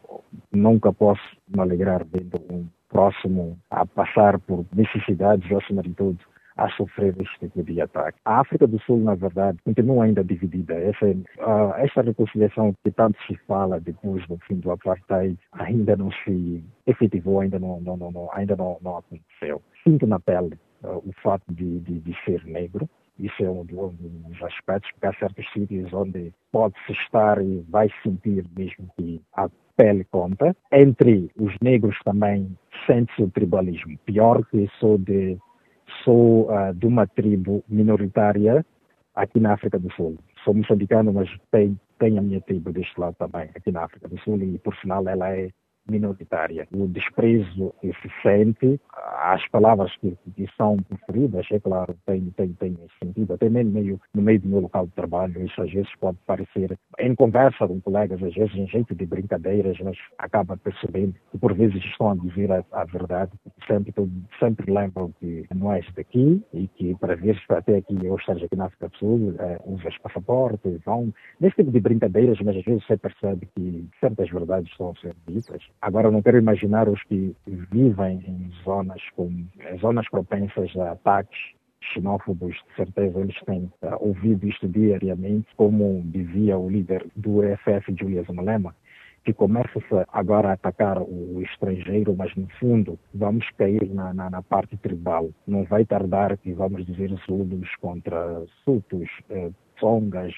nunca 0.53 0.93
posso 0.93 1.23
me 1.49 1.61
alegrar 1.61 2.05
vendo 2.05 2.41
um 2.51 2.67
próximo 2.89 3.59
a 3.71 3.85
passar 3.87 4.39
por 4.41 4.65
necessidades, 4.75 5.51
acima 5.53 5.83
de 5.83 5.93
tudo, 5.95 6.19
a 6.59 6.69
sofrer 6.71 7.15
este 7.21 7.49
tipo 7.49 7.63
de 7.63 7.81
ataque. 7.81 8.19
A 8.25 8.41
África 8.41 8.67
do 8.67 8.79
Sul, 8.81 8.99
na 8.99 9.15
verdade, 9.15 9.59
continua 9.65 10.05
ainda 10.05 10.25
dividida. 10.25 10.75
Essa, 10.75 11.07
uh, 11.07 11.73
essa 11.77 12.03
reconciliação 12.03 12.75
que 12.85 12.91
tanto 12.91 13.17
se 13.27 13.37
fala 13.47 13.81
depois 13.81 14.27
do 14.27 14.37
fim 14.39 14.57
do 14.57 14.73
apartheid 14.73 15.39
ainda 15.53 15.97
não 15.97 16.11
se 16.25 16.63
efetivou, 16.87 17.41
ainda 17.41 17.59
não, 17.59 17.81
não, 17.81 17.97
não, 17.97 18.29
ainda 18.33 18.57
não, 18.57 18.77
não, 18.83 18.99
aconteceu. 18.99 19.63
Sinto 19.85 20.07
na 20.07 20.19
pele 20.19 20.59
uh, 20.83 20.97
o 20.97 21.13
fato 21.23 21.45
de, 21.49 21.79
de, 21.81 22.01
de, 22.01 22.17
ser 22.25 22.45
negro. 22.45 22.89
Isso 23.19 23.43
é 23.43 23.51
um 23.51 23.65
dos 23.65 24.43
aspectos, 24.43 24.91
porque 24.93 25.07
há 25.07 25.13
certos 25.15 25.45
sítios 25.53 25.93
onde 25.93 26.33
pode-se 26.53 26.93
estar 26.93 27.43
e 27.43 27.65
vai 27.69 27.89
sentir 28.03 28.45
mesmo 28.57 28.89
que 28.97 29.21
a 29.35 29.49
pele 29.77 30.05
conta. 30.05 30.57
Entre 30.73 31.31
os 31.37 31.55
negros 31.61 31.97
também 32.05 32.57
sente-se 32.87 33.23
o 33.23 33.31
tribalismo. 33.31 33.99
Pior 34.05 34.45
que 34.47 34.69
sou 34.79 34.99
de 34.99 35.37
sou 36.05 36.51
uh, 36.51 36.75
de 36.75 36.87
uma 36.87 37.07
tribo 37.07 37.65
minoritária 37.69 38.65
aqui 39.15 39.41
na 39.41 39.53
África 39.53 39.79
do 39.79 39.93
Sul. 39.93 40.19
Sou 40.45 40.55
moçambicano, 40.55 41.13
mas 41.13 41.29
tenho, 41.51 41.79
tenho 41.99 42.19
a 42.19 42.23
minha 42.23 42.41
tribo 42.41 42.73
deste 42.73 42.99
lado 42.99 43.17
também, 43.19 43.51
aqui 43.55 43.71
na 43.73 43.85
África 43.85 44.09
do 44.09 44.19
Sul, 44.21 44.39
e 44.39 44.59
por 44.59 44.75
sinal 44.77 45.07
ela 45.09 45.31
é 45.31 45.51
minoritária. 45.91 46.67
O 46.73 46.87
desprezo 46.87 47.75
que 47.81 47.93
se 47.95 48.11
sente, 48.23 48.81
as 48.93 49.47
palavras 49.49 49.95
que, 49.97 50.17
que 50.35 50.47
são 50.57 50.77
preferidas, 50.77 51.47
é 51.51 51.59
claro, 51.61 51.95
tem, 52.07 52.31
tem, 52.37 52.53
tem 52.55 52.77
sentido, 53.03 53.35
até 53.35 53.49
mesmo 53.49 53.69
no 53.69 53.81
meio, 53.81 54.01
no 54.15 54.23
meio 54.23 54.41
do 54.41 54.49
meu 54.49 54.61
local 54.61 54.87
de 54.87 54.93
trabalho, 54.93 55.45
isso 55.45 55.61
às 55.61 55.71
vezes 55.71 55.91
pode 56.01 56.19
parecer, 56.27 56.79
em 56.99 57.15
conversa 57.15 57.67
com 57.67 57.81
colegas, 57.81 58.23
às 58.23 58.35
vezes 58.35 58.55
em 58.55 58.67
jeito 58.67 58.95
de 58.95 59.07
brincadeiras, 59.07 59.79
mas 59.81 59.97
acaba 60.19 60.57
percebendo 60.57 61.15
que 61.31 61.39
por 61.39 61.55
vezes 61.55 61.83
estão 61.85 62.11
a 62.11 62.17
dizer 62.17 62.51
a, 62.53 62.65
a 62.73 62.85
verdade, 62.85 63.33
sempre, 63.67 63.93
sempre 64.39 64.73
lembram 64.73 65.13
que 65.21 65.47
não 65.55 65.73
és 65.73 65.87
daqui 65.95 66.43
e 66.53 66.69
que 66.69 66.95
para 66.97 67.17
se 67.17 67.37
até 67.51 67.77
aqui 67.77 67.99
eu 68.03 68.17
esteja 68.17 68.47
aqui 68.47 68.57
na 68.57 68.67
África 68.67 68.89
do 68.89 68.97
Sul, 68.97 69.35
é, 69.39 69.59
usas 69.65 69.97
passaporte, 69.99 70.81
vão, 70.85 71.13
nesse 71.41 71.57
tipo 71.57 71.71
de 71.71 71.81
brincadeiras, 71.81 72.39
mas 72.41 72.57
às 72.57 72.65
vezes 72.65 72.87
você 72.87 72.97
percebe 72.97 73.49
que 73.55 73.89
certas 74.01 74.31
verdades 74.31 74.71
estão 74.71 74.91
a 74.91 75.01
ser 75.01 75.15
ditas 75.27 75.63
Agora, 75.81 76.11
não 76.11 76.23
quero 76.23 76.39
imaginar 76.39 76.89
os 76.89 77.03
que 77.05 77.35
vivem 77.47 78.23
em 78.27 78.51
zonas 78.65 79.03
com 79.15 79.31
zonas 79.81 80.09
propensas 80.09 80.77
a 80.77 80.93
ataques 80.93 81.39
xenófobos, 81.93 82.55
de 82.55 82.77
certeza 82.77 83.21
eles 83.21 83.41
têm 83.45 83.71
uh, 83.83 83.97
ouvido 84.01 84.47
isto 84.47 84.69
diariamente, 84.69 85.47
como 85.57 86.03
dizia 86.07 86.59
o 86.59 86.69
líder 86.69 87.07
do 87.15 87.43
EFF, 87.45 87.95
Julius 87.99 88.29
Malema, 88.29 88.75
que 89.25 89.33
começa 89.33 89.79
agora 90.13 90.51
a 90.51 90.53
atacar 90.53 91.01
o 91.03 91.43
estrangeiro, 91.43 92.15
mas 92.17 92.35
no 92.35 92.49
fundo 92.59 92.99
vamos 93.15 93.49
cair 93.59 93.89
na, 93.93 94.13
na, 94.15 94.31
na 94.31 94.43
parte 94.43 94.77
tribal. 94.77 95.31
Não 95.47 95.65
vai 95.65 95.85
tardar 95.85 96.37
que 96.39 96.53
vamos 96.53 96.87
dizer 96.87 97.11
Zulus 97.27 97.69
contra 97.77 98.43
Sutos, 98.65 99.09
eh, 99.31 99.51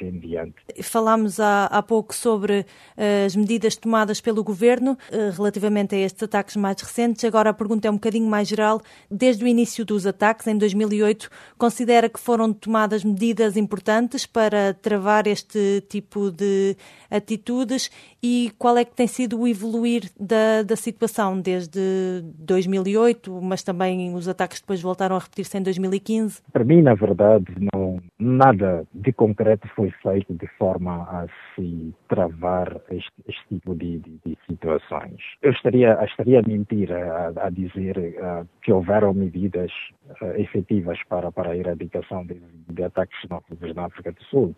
em 0.02 0.18
diante. 0.18 0.54
Falámos 0.82 1.40
há, 1.40 1.66
há 1.66 1.82
pouco 1.82 2.14
sobre 2.14 2.60
uh, 2.60 3.26
as 3.26 3.34
medidas 3.34 3.76
tomadas 3.76 4.20
pelo 4.20 4.44
governo 4.44 4.92
uh, 4.92 5.36
relativamente 5.36 5.94
a 5.94 5.98
estes 5.98 6.22
ataques 6.22 6.56
mais 6.56 6.80
recentes. 6.80 7.24
Agora 7.24 7.50
a 7.50 7.54
pergunta 7.54 7.88
é 7.88 7.90
um 7.90 7.94
bocadinho 7.94 8.28
mais 8.28 8.48
geral. 8.48 8.80
Desde 9.10 9.44
o 9.44 9.46
início 9.46 9.84
dos 9.84 10.06
ataques, 10.06 10.46
em 10.46 10.56
2008, 10.56 11.30
considera 11.56 12.08
que 12.08 12.20
foram 12.20 12.52
tomadas 12.52 13.04
medidas 13.04 13.56
importantes 13.56 14.26
para 14.26 14.74
travar 14.74 15.26
este 15.26 15.82
tipo 15.88 16.30
de 16.30 16.76
atitudes 17.10 17.90
e 18.22 18.50
qual 18.58 18.76
é 18.76 18.84
que 18.84 18.94
tem 18.94 19.06
sido 19.06 19.40
o 19.40 19.48
evoluir 19.48 20.10
da, 20.18 20.62
da 20.62 20.76
situação 20.76 21.40
desde 21.40 21.80
2008, 22.38 23.40
mas 23.42 23.62
também 23.62 24.14
os 24.14 24.28
ataques 24.28 24.60
depois 24.60 24.82
voltaram 24.82 25.16
a 25.16 25.18
repetir-se 25.18 25.56
em 25.56 25.62
2015? 25.62 26.42
Para 26.52 26.64
mim, 26.64 26.82
na 26.82 26.94
verdade, 26.94 27.46
não, 27.72 27.98
nada 28.18 28.86
de 28.92 29.12
concreto 29.12 29.66
foi 29.74 29.90
feito 30.02 30.34
de 30.34 30.46
forma 30.58 31.02
a 31.04 31.26
se 31.54 31.94
travar 32.08 32.80
este, 32.90 33.10
este 33.26 33.48
tipo 33.48 33.74
de, 33.74 33.98
de, 33.98 34.20
de, 34.26 34.38
situações. 34.48 35.20
Eu 35.40 35.52
estaria, 35.52 35.98
estaria 36.04 36.40
a 36.40 36.42
mentir 36.42 36.92
a, 36.92 37.32
a 37.46 37.50
dizer 37.50 37.96
uh, 37.98 38.46
que 38.62 38.72
houveram 38.72 39.14
medidas 39.14 39.70
uh, 40.20 40.26
efetivas 40.36 40.98
para, 41.08 41.32
para 41.32 41.50
a 41.50 41.56
erradicação 41.56 42.26
de, 42.26 42.40
de 42.68 42.82
ataques 42.82 43.18
xenófobos 43.20 43.74
na 43.74 43.86
África 43.86 44.12
do 44.12 44.22
Sul. 44.24 44.54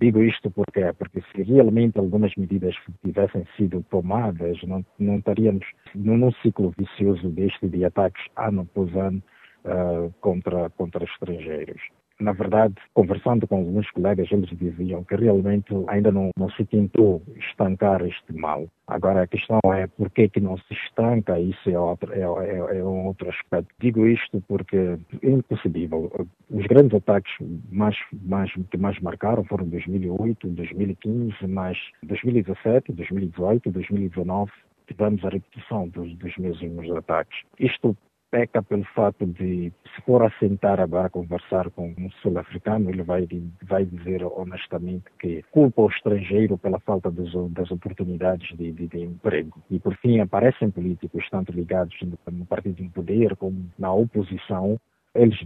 Digo 0.00 0.22
isto 0.22 0.50
porque, 0.50 0.92
porque 0.98 1.22
se 1.32 1.42
realmente 1.42 1.98
algumas 1.98 2.34
medidas 2.36 2.74
tivessem 3.02 3.44
sido 3.56 3.82
tomadas, 3.90 4.62
não, 4.64 4.84
não 4.98 5.18
estaríamos 5.18 5.66
num 5.94 6.30
ciclo 6.42 6.72
vicioso 6.76 7.28
deste 7.30 7.68
de 7.68 7.84
ataques 7.84 8.22
ano 8.36 8.62
após 8.62 8.94
ano 8.94 9.22
uh, 9.64 10.12
contra, 10.20 10.68
contra 10.70 11.04
estrangeiros 11.04 11.80
na 12.20 12.32
verdade, 12.32 12.74
conversando 12.94 13.46
com 13.46 13.56
alguns 13.56 13.90
colegas, 13.92 14.30
eles 14.32 14.50
diziam 14.50 15.04
que 15.04 15.14
realmente 15.14 15.72
ainda 15.86 16.10
não, 16.10 16.30
não 16.36 16.50
se 16.50 16.64
tentou 16.64 17.22
estancar 17.36 18.02
este 18.02 18.32
mal. 18.32 18.66
Agora, 18.86 19.22
a 19.22 19.26
questão 19.26 19.60
é 19.72 19.86
por 19.86 20.10
que, 20.10 20.28
que 20.28 20.40
não 20.40 20.56
se 20.56 20.74
estanca, 20.74 21.38
isso 21.38 21.70
é, 21.70 21.78
outro, 21.78 22.12
é, 22.12 22.20
é, 22.20 22.78
é, 22.78 22.84
um 22.84 23.06
outro 23.06 23.28
aspecto. 23.28 23.68
Digo 23.78 24.06
isto 24.06 24.42
porque 24.48 24.98
é 25.22 25.30
impossível. 25.30 26.10
Os 26.50 26.66
grandes 26.66 26.94
ataques 26.94 27.32
mais, 27.70 27.96
mais, 28.12 28.50
que 28.70 28.78
mais 28.78 28.98
marcaram 29.00 29.44
foram 29.44 29.68
2008, 29.68 30.48
2015, 30.48 31.46
mas 31.46 31.78
2017, 32.02 32.92
2018, 32.92 33.70
2019 33.70 34.50
tivemos 34.88 35.22
a 35.24 35.28
repetição 35.28 35.86
dos, 35.88 36.14
dos 36.16 36.36
mesmos 36.38 36.90
ataques. 36.96 37.38
Isto 37.60 37.96
peca 38.30 38.62
pelo 38.62 38.84
fato 38.94 39.26
de, 39.26 39.72
se 39.94 40.02
for 40.02 40.22
assentar 40.22 40.80
agora 40.80 41.08
conversar 41.08 41.70
com 41.70 41.94
um 41.98 42.10
sul-africano, 42.22 42.90
ele 42.90 43.02
vai, 43.02 43.26
vai 43.62 43.84
dizer 43.84 44.24
honestamente 44.24 45.04
que 45.18 45.42
culpa 45.50 45.82
o 45.82 45.88
estrangeiro 45.88 46.58
pela 46.58 46.78
falta 46.80 47.10
das, 47.10 47.32
das 47.52 47.70
oportunidades 47.70 48.56
de, 48.56 48.72
de, 48.72 48.86
de, 48.86 49.00
emprego. 49.00 49.62
E, 49.70 49.78
por 49.78 49.96
fim, 49.96 50.20
aparecem 50.20 50.70
políticos, 50.70 51.26
tanto 51.30 51.52
ligados 51.52 51.96
no, 52.02 52.18
no 52.32 52.46
partido 52.46 52.82
em 52.82 52.88
poder 52.88 53.36
como 53.36 53.70
na 53.78 53.92
oposição, 53.92 54.78
eles 55.14 55.38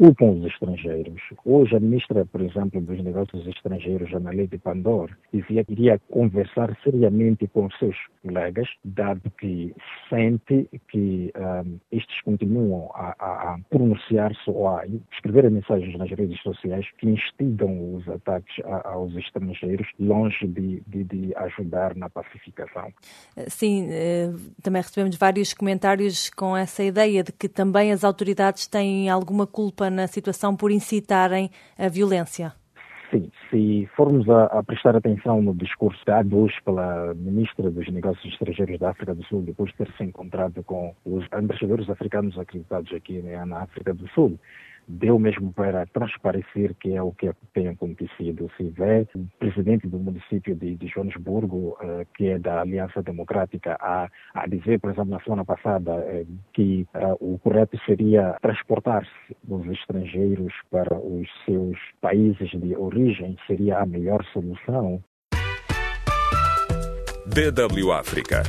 culpam 0.00 0.30
os 0.30 0.46
estrangeiros. 0.46 1.20
Hoje, 1.44 1.76
a 1.76 1.80
ministra, 1.80 2.24
por 2.24 2.40
exemplo, 2.40 2.80
dos 2.80 3.04
Negócios 3.04 3.46
Estrangeiros, 3.46 4.10
Ana 4.14 4.30
Leite 4.30 4.56
Pandor, 4.56 5.10
dizia 5.30 5.62
que 5.62 5.72
iria 5.72 6.00
conversar 6.10 6.74
seriamente 6.82 7.46
com 7.48 7.68
seus 7.72 7.94
colegas, 8.22 8.66
dado 8.82 9.30
que 9.38 9.74
sente 10.08 10.70
que 10.88 11.30
um, 11.36 11.78
estes 11.92 12.18
continuam 12.22 12.90
a, 12.94 13.14
a, 13.18 13.54
a 13.54 13.58
pronunciar-se 13.68 14.48
ou 14.48 14.68
a 14.68 14.86
escrever 15.12 15.50
mensagens 15.50 15.94
nas 15.98 16.10
redes 16.10 16.40
sociais 16.40 16.86
que 16.96 17.06
instigam 17.06 17.96
os 17.96 18.08
ataques 18.08 18.54
a, 18.64 18.92
aos 18.92 19.14
estrangeiros, 19.16 19.86
longe 19.98 20.46
de, 20.46 20.82
de, 20.86 21.04
de, 21.04 21.36
ajudar 21.36 21.94
na 21.94 22.08
pacificação. 22.08 22.90
Sim, 23.48 23.88
eh, 23.90 24.30
também 24.62 24.80
recebemos 24.80 25.16
vários 25.16 25.52
comentários 25.52 26.30
com 26.30 26.56
essa 26.56 26.82
ideia 26.82 27.22
de 27.22 27.32
que 27.32 27.50
também 27.50 27.92
as 27.92 28.02
autoridades 28.02 28.66
têm 28.66 29.10
alguma 29.10 29.46
culpa 29.46 29.89
na 29.90 30.06
situação 30.06 30.56
por 30.56 30.70
incitarem 30.70 31.50
a 31.78 31.88
violência? 31.88 32.52
Sim, 33.10 33.28
se 33.50 33.88
formos 33.96 34.28
a, 34.30 34.44
a, 34.44 34.62
prestar 34.62 34.94
atenção 34.94 35.42
no 35.42 35.52
discurso 35.52 36.00
dado 36.06 36.38
hoje 36.38 36.54
pela 36.64 37.12
ministra 37.14 37.68
dos 37.68 37.88
Negócios 37.88 38.32
Estrangeiros 38.32 38.78
da 38.78 38.90
África 38.90 39.12
do 39.14 39.24
Sul, 39.24 39.42
depois 39.42 39.72
de 39.72 39.78
ter 39.78 39.92
se 39.96 40.04
encontrado 40.04 40.62
com 40.62 40.94
os 41.04 41.26
embaixadores 41.36 41.90
africanos 41.90 42.38
acreditados 42.38 42.92
aqui 42.94 43.20
né, 43.20 43.44
na 43.44 43.62
África 43.62 43.92
do 43.92 44.08
Sul, 44.10 44.38
deu 44.90 45.18
mesmo 45.18 45.52
para 45.52 45.86
transparecer 45.86 46.74
que 46.74 46.94
é 46.94 47.02
o 47.02 47.12
que 47.12 47.30
tem 47.54 47.68
acontecido. 47.68 48.50
Se 48.56 48.64
vê 48.64 49.06
o 49.14 49.26
presidente 49.38 49.86
do 49.86 49.98
município 49.98 50.54
de, 50.54 50.76
de 50.76 50.88
Joanesburgo, 50.88 51.76
uh, 51.80 52.06
que 52.14 52.28
é 52.28 52.38
da 52.38 52.60
Aliança 52.60 53.02
Democrática, 53.02 53.76
a, 53.80 54.08
a 54.34 54.46
dizer, 54.46 54.80
por 54.80 54.90
exemplo, 54.90 55.10
na 55.10 55.20
semana 55.20 55.44
passada, 55.44 55.92
uh, 55.92 56.26
que 56.52 56.86
uh, 56.94 57.16
o 57.20 57.38
correto 57.38 57.78
seria 57.86 58.36
transportar-se 58.42 59.36
os 59.48 59.66
estrangeiros 59.66 60.52
para 60.70 60.98
os 60.98 61.28
seus 61.44 61.78
países 62.00 62.50
de 62.50 62.76
origem, 62.76 63.36
seria 63.46 63.78
a 63.78 63.86
melhor 63.86 64.24
solução. 64.32 65.02
DW 67.26 67.92
África. 67.92 68.42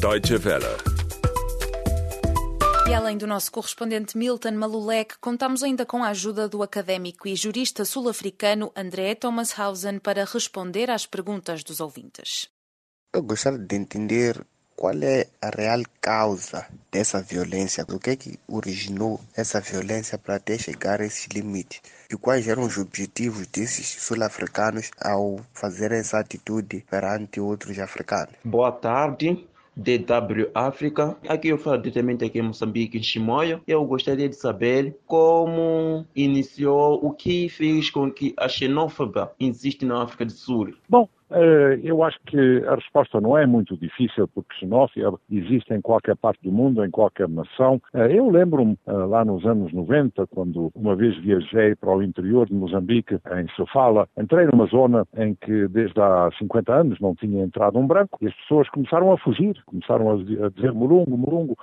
Deutsche 0.00 0.36
Welle. 0.36 0.93
E 2.86 2.92
além 2.92 3.16
do 3.16 3.26
nosso 3.26 3.50
correspondente 3.50 4.16
Milton 4.16 4.52
Malulek, 4.52 5.16
contamos 5.18 5.62
ainda 5.62 5.86
com 5.86 6.04
a 6.04 6.08
ajuda 6.08 6.46
do 6.46 6.62
académico 6.62 7.26
e 7.26 7.34
jurista 7.34 7.82
sul-africano 7.82 8.70
André 8.76 9.14
Thomashausen 9.14 9.98
para 9.98 10.26
responder 10.26 10.90
às 10.90 11.06
perguntas 11.06 11.64
dos 11.64 11.80
ouvintes. 11.80 12.50
Eu 13.10 13.22
gostaria 13.22 13.58
de 13.58 13.74
entender 13.74 14.44
qual 14.76 15.02
é 15.02 15.28
a 15.40 15.48
real 15.48 15.80
causa 15.98 16.66
dessa 16.92 17.22
violência, 17.22 17.86
o 17.88 17.98
que 17.98 18.10
é 18.10 18.16
que 18.16 18.38
originou 18.46 19.18
essa 19.34 19.62
violência 19.62 20.18
para 20.18 20.36
até 20.36 20.58
chegar 20.58 21.00
a 21.00 21.06
esse 21.06 21.30
limite 21.30 21.80
e 22.10 22.16
quais 22.16 22.46
eram 22.46 22.64
os 22.64 22.76
objetivos 22.76 23.46
desses 23.46 23.86
sul-africanos 24.02 24.90
ao 25.00 25.40
fazer 25.54 25.90
essa 25.92 26.18
atitude 26.18 26.84
perante 26.90 27.40
outros 27.40 27.78
africanos. 27.78 28.34
Boa 28.44 28.72
tarde, 28.72 29.48
DW 29.76 30.50
África. 30.54 31.16
Aqui 31.28 31.48
eu 31.48 31.58
falo 31.58 31.78
diretamente 31.78 32.24
aqui 32.24 32.38
em 32.38 32.42
Moçambique, 32.42 32.98
em 32.98 33.02
Chimoio. 33.02 33.60
Eu 33.66 33.84
gostaria 33.84 34.28
de 34.28 34.36
saber 34.36 34.96
como 35.06 36.06
iniciou, 36.14 37.04
o 37.04 37.12
que 37.12 37.48
fez 37.48 37.90
com 37.90 38.10
que 38.10 38.34
a 38.36 38.48
xenófoba 38.48 39.32
existe 39.38 39.84
na 39.84 40.02
África 40.02 40.24
do 40.24 40.32
Sul. 40.32 40.74
Bom, 40.88 41.08
eu 41.82 42.02
acho 42.02 42.18
que 42.26 42.64
a 42.66 42.74
resposta 42.74 43.20
não 43.20 43.36
é 43.36 43.46
muito 43.46 43.76
difícil, 43.76 44.28
porque 44.28 44.54
xenófobia 44.56 45.10
existe 45.30 45.72
em 45.72 45.80
qualquer 45.80 46.16
parte 46.16 46.42
do 46.42 46.52
mundo, 46.52 46.84
em 46.84 46.90
qualquer 46.90 47.28
nação. 47.28 47.80
Eh, 47.94 48.18
eu 48.18 48.30
lembro-me 48.30 48.78
eh, 48.86 48.92
lá 48.92 49.24
nos 49.24 49.44
anos 49.44 49.72
90, 49.72 50.26
quando 50.28 50.70
uma 50.74 50.94
vez 50.94 51.16
viajei 51.18 51.74
para 51.74 51.94
o 51.94 52.02
interior 52.02 52.46
de 52.46 52.54
Moçambique, 52.54 53.14
em 53.14 53.48
Sofala, 53.56 54.08
entrei 54.18 54.46
numa 54.46 54.66
zona 54.66 55.06
em 55.16 55.34
que 55.34 55.68
desde 55.68 56.00
há 56.00 56.30
50 56.38 56.72
anos 56.72 57.00
não 57.00 57.14
tinha 57.14 57.42
entrado 57.42 57.78
um 57.78 57.86
branco 57.86 58.18
e 58.20 58.26
as 58.26 58.34
pessoas 58.34 58.68
começaram 58.70 59.12
a 59.12 59.18
fugir, 59.18 59.56
começaram 59.66 60.12
a 60.12 60.50
dizer 60.50 60.72
morungo, 60.72 61.16
morungo. 61.16 61.56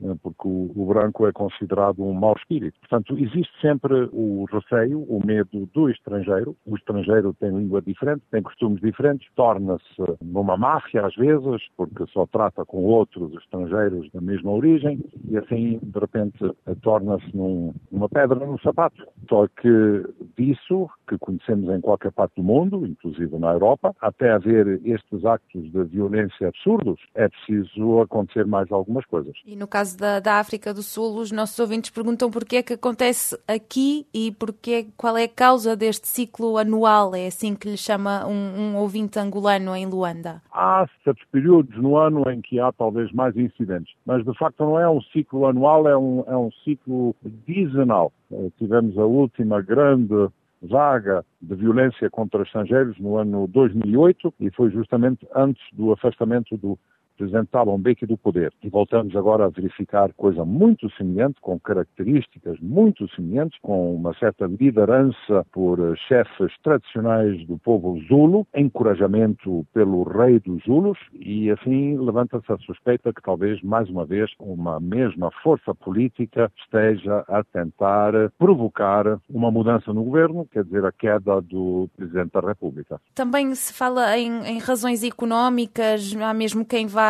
Né, 0.00 0.14
porque 0.22 0.46
o, 0.46 0.70
o, 0.76 0.86
branco 0.86 1.26
é 1.26 1.32
considerado 1.32 2.04
um 2.04 2.12
mau 2.12 2.34
espírito. 2.36 2.78
Portanto, 2.80 3.18
existe 3.18 3.52
sempre 3.60 4.08
o 4.12 4.44
receio, 4.44 5.02
o 5.02 5.20
medo 5.24 5.68
do 5.74 5.90
estrangeiro. 5.90 6.56
O 6.64 6.76
estrangeiro 6.76 7.34
tem 7.34 7.50
língua 7.50 7.82
diferente, 7.82 8.22
tem 8.30 8.40
costumes 8.40 8.80
diferentes, 8.80 9.28
torna-se 9.34 9.82
numa 10.22 10.56
máfia 10.56 11.04
às 11.04 11.14
vezes, 11.16 11.62
porque 11.76 12.06
só 12.12 12.26
trata 12.26 12.64
com 12.64 12.84
outros 12.84 13.32
estrangeiros 13.34 14.08
da 14.12 14.20
mesma 14.20 14.52
origem 14.52 15.04
e 15.28 15.36
assim, 15.36 15.80
de 15.82 15.98
repente, 15.98 16.38
torna-se 16.82 17.36
num, 17.36 17.74
numa 17.90 18.08
pedra 18.08 18.46
no 18.46 18.60
sapato. 18.60 19.04
Só 19.28 19.48
que 19.48 20.04
disso, 20.36 20.88
que 21.08 21.18
conhecemos 21.18 21.68
em 21.70 21.80
qualquer 21.80 22.12
parte 22.12 22.36
do 22.36 22.42
mundo, 22.42 22.86
inclusive 22.86 23.36
na 23.38 23.52
Europa, 23.52 23.94
até 24.00 24.30
haver 24.30 24.80
estes 24.84 25.24
actos 25.24 25.70
de 25.72 25.84
violência 25.84 26.48
absurdos, 26.48 27.00
é 27.14 27.28
preciso 27.28 28.00
acontecer 28.00 28.46
mais 28.46 28.70
algumas 28.70 29.04
coisas. 29.06 29.34
E 29.44 29.56
no 29.56 29.66
caso 29.66 29.87
caso 29.88 29.96
da, 29.96 30.20
da 30.20 30.34
África 30.34 30.74
do 30.74 30.82
Sul, 30.82 31.16
os 31.16 31.32
nossos 31.32 31.58
ouvintes 31.58 31.90
perguntam 31.90 32.30
porquê 32.30 32.56
é 32.56 32.62
que 32.62 32.74
acontece 32.74 33.38
aqui 33.46 34.06
e 34.12 34.32
porquê, 34.32 34.88
qual 34.96 35.16
é 35.16 35.24
a 35.24 35.28
causa 35.28 35.76
deste 35.76 36.06
ciclo 36.08 36.58
anual, 36.58 37.14
é 37.14 37.26
assim 37.26 37.54
que 37.54 37.68
lhe 37.68 37.76
chama 37.76 38.26
um, 38.26 38.32
um 38.32 38.76
ouvinte 38.76 39.18
angolano 39.18 39.74
em 39.74 39.86
Luanda. 39.86 40.42
Há 40.52 40.86
certos 41.04 41.24
períodos 41.30 41.76
no 41.76 41.96
ano 41.96 42.28
em 42.30 42.40
que 42.40 42.60
há 42.60 42.72
talvez 42.72 43.10
mais 43.12 43.36
incidentes, 43.36 43.94
mas 44.04 44.24
de 44.24 44.36
facto 44.36 44.60
não 44.60 44.78
é 44.78 44.88
um 44.88 45.00
ciclo 45.00 45.46
anual, 45.46 45.88
é 45.88 45.96
um, 45.96 46.24
é 46.26 46.36
um 46.36 46.50
ciclo 46.64 47.14
dizanal. 47.46 48.12
Eh, 48.30 48.50
tivemos 48.58 48.98
a 48.98 49.04
última 49.04 49.62
grande 49.62 50.28
vaga 50.60 51.24
de 51.40 51.54
violência 51.54 52.10
contra 52.10 52.42
estrangeiros 52.42 52.98
no 52.98 53.16
ano 53.16 53.46
2008 53.46 54.34
e 54.40 54.50
foi 54.50 54.70
justamente 54.70 55.26
antes 55.34 55.62
do 55.72 55.92
afastamento 55.92 56.56
do 56.56 56.76
presidente 57.18 57.48
Thabo 57.48 57.76
Mbeki 57.76 58.06
do 58.06 58.16
poder. 58.16 58.52
E 58.62 58.68
voltamos 58.70 59.14
agora 59.16 59.46
a 59.46 59.48
verificar 59.48 60.12
coisa 60.14 60.44
muito 60.44 60.88
semelhante, 60.96 61.40
com 61.40 61.58
características 61.58 62.58
muito 62.60 63.08
semelhantes, 63.14 63.58
com 63.60 63.94
uma 63.94 64.14
certa 64.14 64.46
liderança 64.46 65.44
por 65.52 65.78
chefes 66.06 66.52
tradicionais 66.62 67.44
do 67.46 67.58
povo 67.58 68.00
Zulu, 68.08 68.46
encorajamento 68.54 69.66
pelo 69.74 70.04
rei 70.04 70.38
dos 70.38 70.62
Zulus, 70.64 70.98
e 71.12 71.50
assim 71.50 71.98
levanta-se 71.98 72.52
a 72.52 72.58
suspeita 72.58 73.12
que 73.12 73.22
talvez, 73.22 73.60
mais 73.62 73.90
uma 73.90 74.04
vez, 74.04 74.30
uma 74.38 74.78
mesma 74.78 75.30
força 75.42 75.74
política 75.74 76.50
esteja 76.62 77.24
a 77.28 77.42
tentar 77.42 78.12
provocar 78.38 79.18
uma 79.28 79.50
mudança 79.50 79.92
no 79.92 80.04
governo, 80.04 80.46
quer 80.52 80.64
dizer, 80.64 80.84
a 80.84 80.92
queda 80.92 81.40
do 81.40 81.88
Presidente 81.96 82.32
da 82.32 82.40
República. 82.40 83.00
Também 83.14 83.54
se 83.54 83.72
fala 83.72 84.16
em, 84.16 84.44
em 84.44 84.58
razões 84.58 85.02
económicas, 85.02 86.14
há 86.16 86.32
mesmo 86.32 86.64
quem 86.64 86.86
vá 86.86 87.07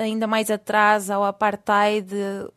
ainda 0.00 0.26
mais 0.26 0.50
atrás 0.50 1.10
ao 1.10 1.24
apartheid. 1.24 2.12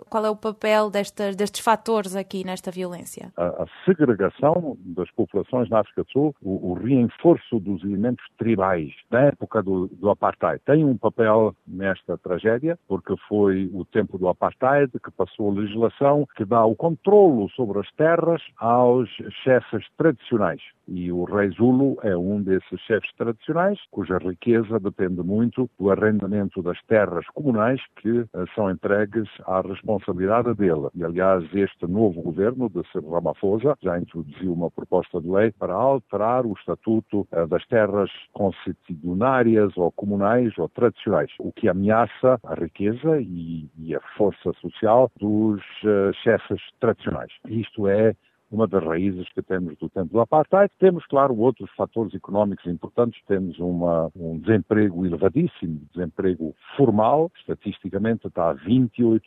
Qual 0.09 0.25
é 0.25 0.29
o 0.29 0.35
papel 0.35 0.89
destes 0.89 1.59
fatores 1.59 2.15
aqui 2.15 2.45
nesta 2.45 2.71
violência? 2.71 3.31
A, 3.37 3.63
a 3.63 3.65
segregação 3.85 4.77
das 4.79 5.09
populações 5.11 5.69
na 5.69 5.79
África 5.79 6.03
do 6.03 6.11
Sul, 6.11 6.35
o, 6.41 6.71
o 6.71 6.73
reforço 6.73 7.59
dos 7.59 7.83
elementos 7.83 8.25
tribais 8.37 8.91
da 9.09 9.21
época 9.21 9.61
do, 9.61 9.87
do 9.87 10.09
apartheid, 10.09 10.61
tem 10.65 10.83
um 10.83 10.97
papel 10.97 11.55
nesta 11.67 12.17
tragédia, 12.17 12.77
porque 12.87 13.13
foi 13.27 13.69
o 13.73 13.85
tempo 13.85 14.17
do 14.17 14.27
apartheid 14.27 14.91
que 15.03 15.11
passou 15.11 15.51
a 15.51 15.53
legislação 15.53 16.27
que 16.35 16.45
dá 16.45 16.65
o 16.65 16.75
controlo 16.75 17.49
sobre 17.51 17.79
as 17.79 17.91
terras 17.93 18.41
aos 18.57 19.09
chefes 19.43 19.85
tradicionais. 19.97 20.61
E 20.93 21.09
o 21.09 21.23
rei 21.23 21.49
Zulu 21.51 21.97
é 22.03 22.17
um 22.17 22.43
desses 22.43 22.81
chefes 22.81 23.09
tradicionais, 23.15 23.79
cuja 23.91 24.17
riqueza 24.17 24.77
depende 24.77 25.23
muito 25.23 25.69
do 25.79 25.89
arrendamento 25.89 26.61
das 26.61 26.77
terras 26.83 27.25
comunais 27.27 27.79
que 27.95 28.09
uh, 28.09 28.27
são 28.53 28.69
entregues 28.69 29.29
à 29.45 29.61
responsabilidade 29.61 30.53
dele. 30.55 30.89
E, 30.93 31.01
aliás, 31.05 31.45
este 31.53 31.87
novo 31.87 32.21
governo 32.21 32.69
de 32.69 32.83
Cyril 32.91 33.09
Ramaphosa 33.09 33.77
já 33.81 33.97
introduziu 33.97 34.51
uma 34.51 34.69
proposta 34.69 35.21
de 35.21 35.29
lei 35.29 35.53
para 35.53 35.73
alterar 35.73 36.45
o 36.45 36.51
estatuto 36.51 37.25
uh, 37.31 37.47
das 37.47 37.65
terras 37.67 38.11
constitucionárias 38.33 39.71
ou 39.77 39.93
comunais 39.93 40.51
ou 40.57 40.67
tradicionais, 40.67 41.31
o 41.39 41.53
que 41.53 41.69
ameaça 41.69 42.37
a 42.43 42.53
riqueza 42.53 43.21
e, 43.21 43.95
a 43.95 44.01
força 44.17 44.51
social 44.59 45.09
dos 45.17 45.61
uh, 45.85 46.13
chefes 46.21 46.61
tradicionais. 46.81 47.31
Isto 47.47 47.87
é 47.87 48.13
uma 48.51 48.67
das 48.67 48.83
raízes 48.83 49.27
que 49.33 49.41
temos 49.41 49.77
do 49.77 49.89
tempo 49.89 50.11
do 50.11 50.19
apartheid. 50.19 50.71
Temos, 50.77 51.05
claro, 51.05 51.35
outros 51.37 51.69
fatores 51.71 52.13
económicos 52.13 52.65
importantes. 52.65 53.21
Temos 53.25 53.57
uma, 53.59 54.11
um 54.15 54.37
desemprego 54.39 55.05
elevadíssimo, 55.05 55.81
desemprego 55.93 56.53
formal, 56.75 57.31
estatisticamente 57.39 58.27
está 58.27 58.51
a 58.51 58.55
28%, 58.55 59.21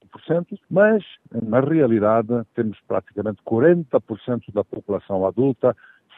mas 0.71 1.03
na 1.33 1.61
realidade 1.61 2.45
temos 2.55 2.79
praticamente 2.87 3.41
40% 3.47 4.53
da 4.53 4.63
população 4.63 5.27
adulta 5.27 5.75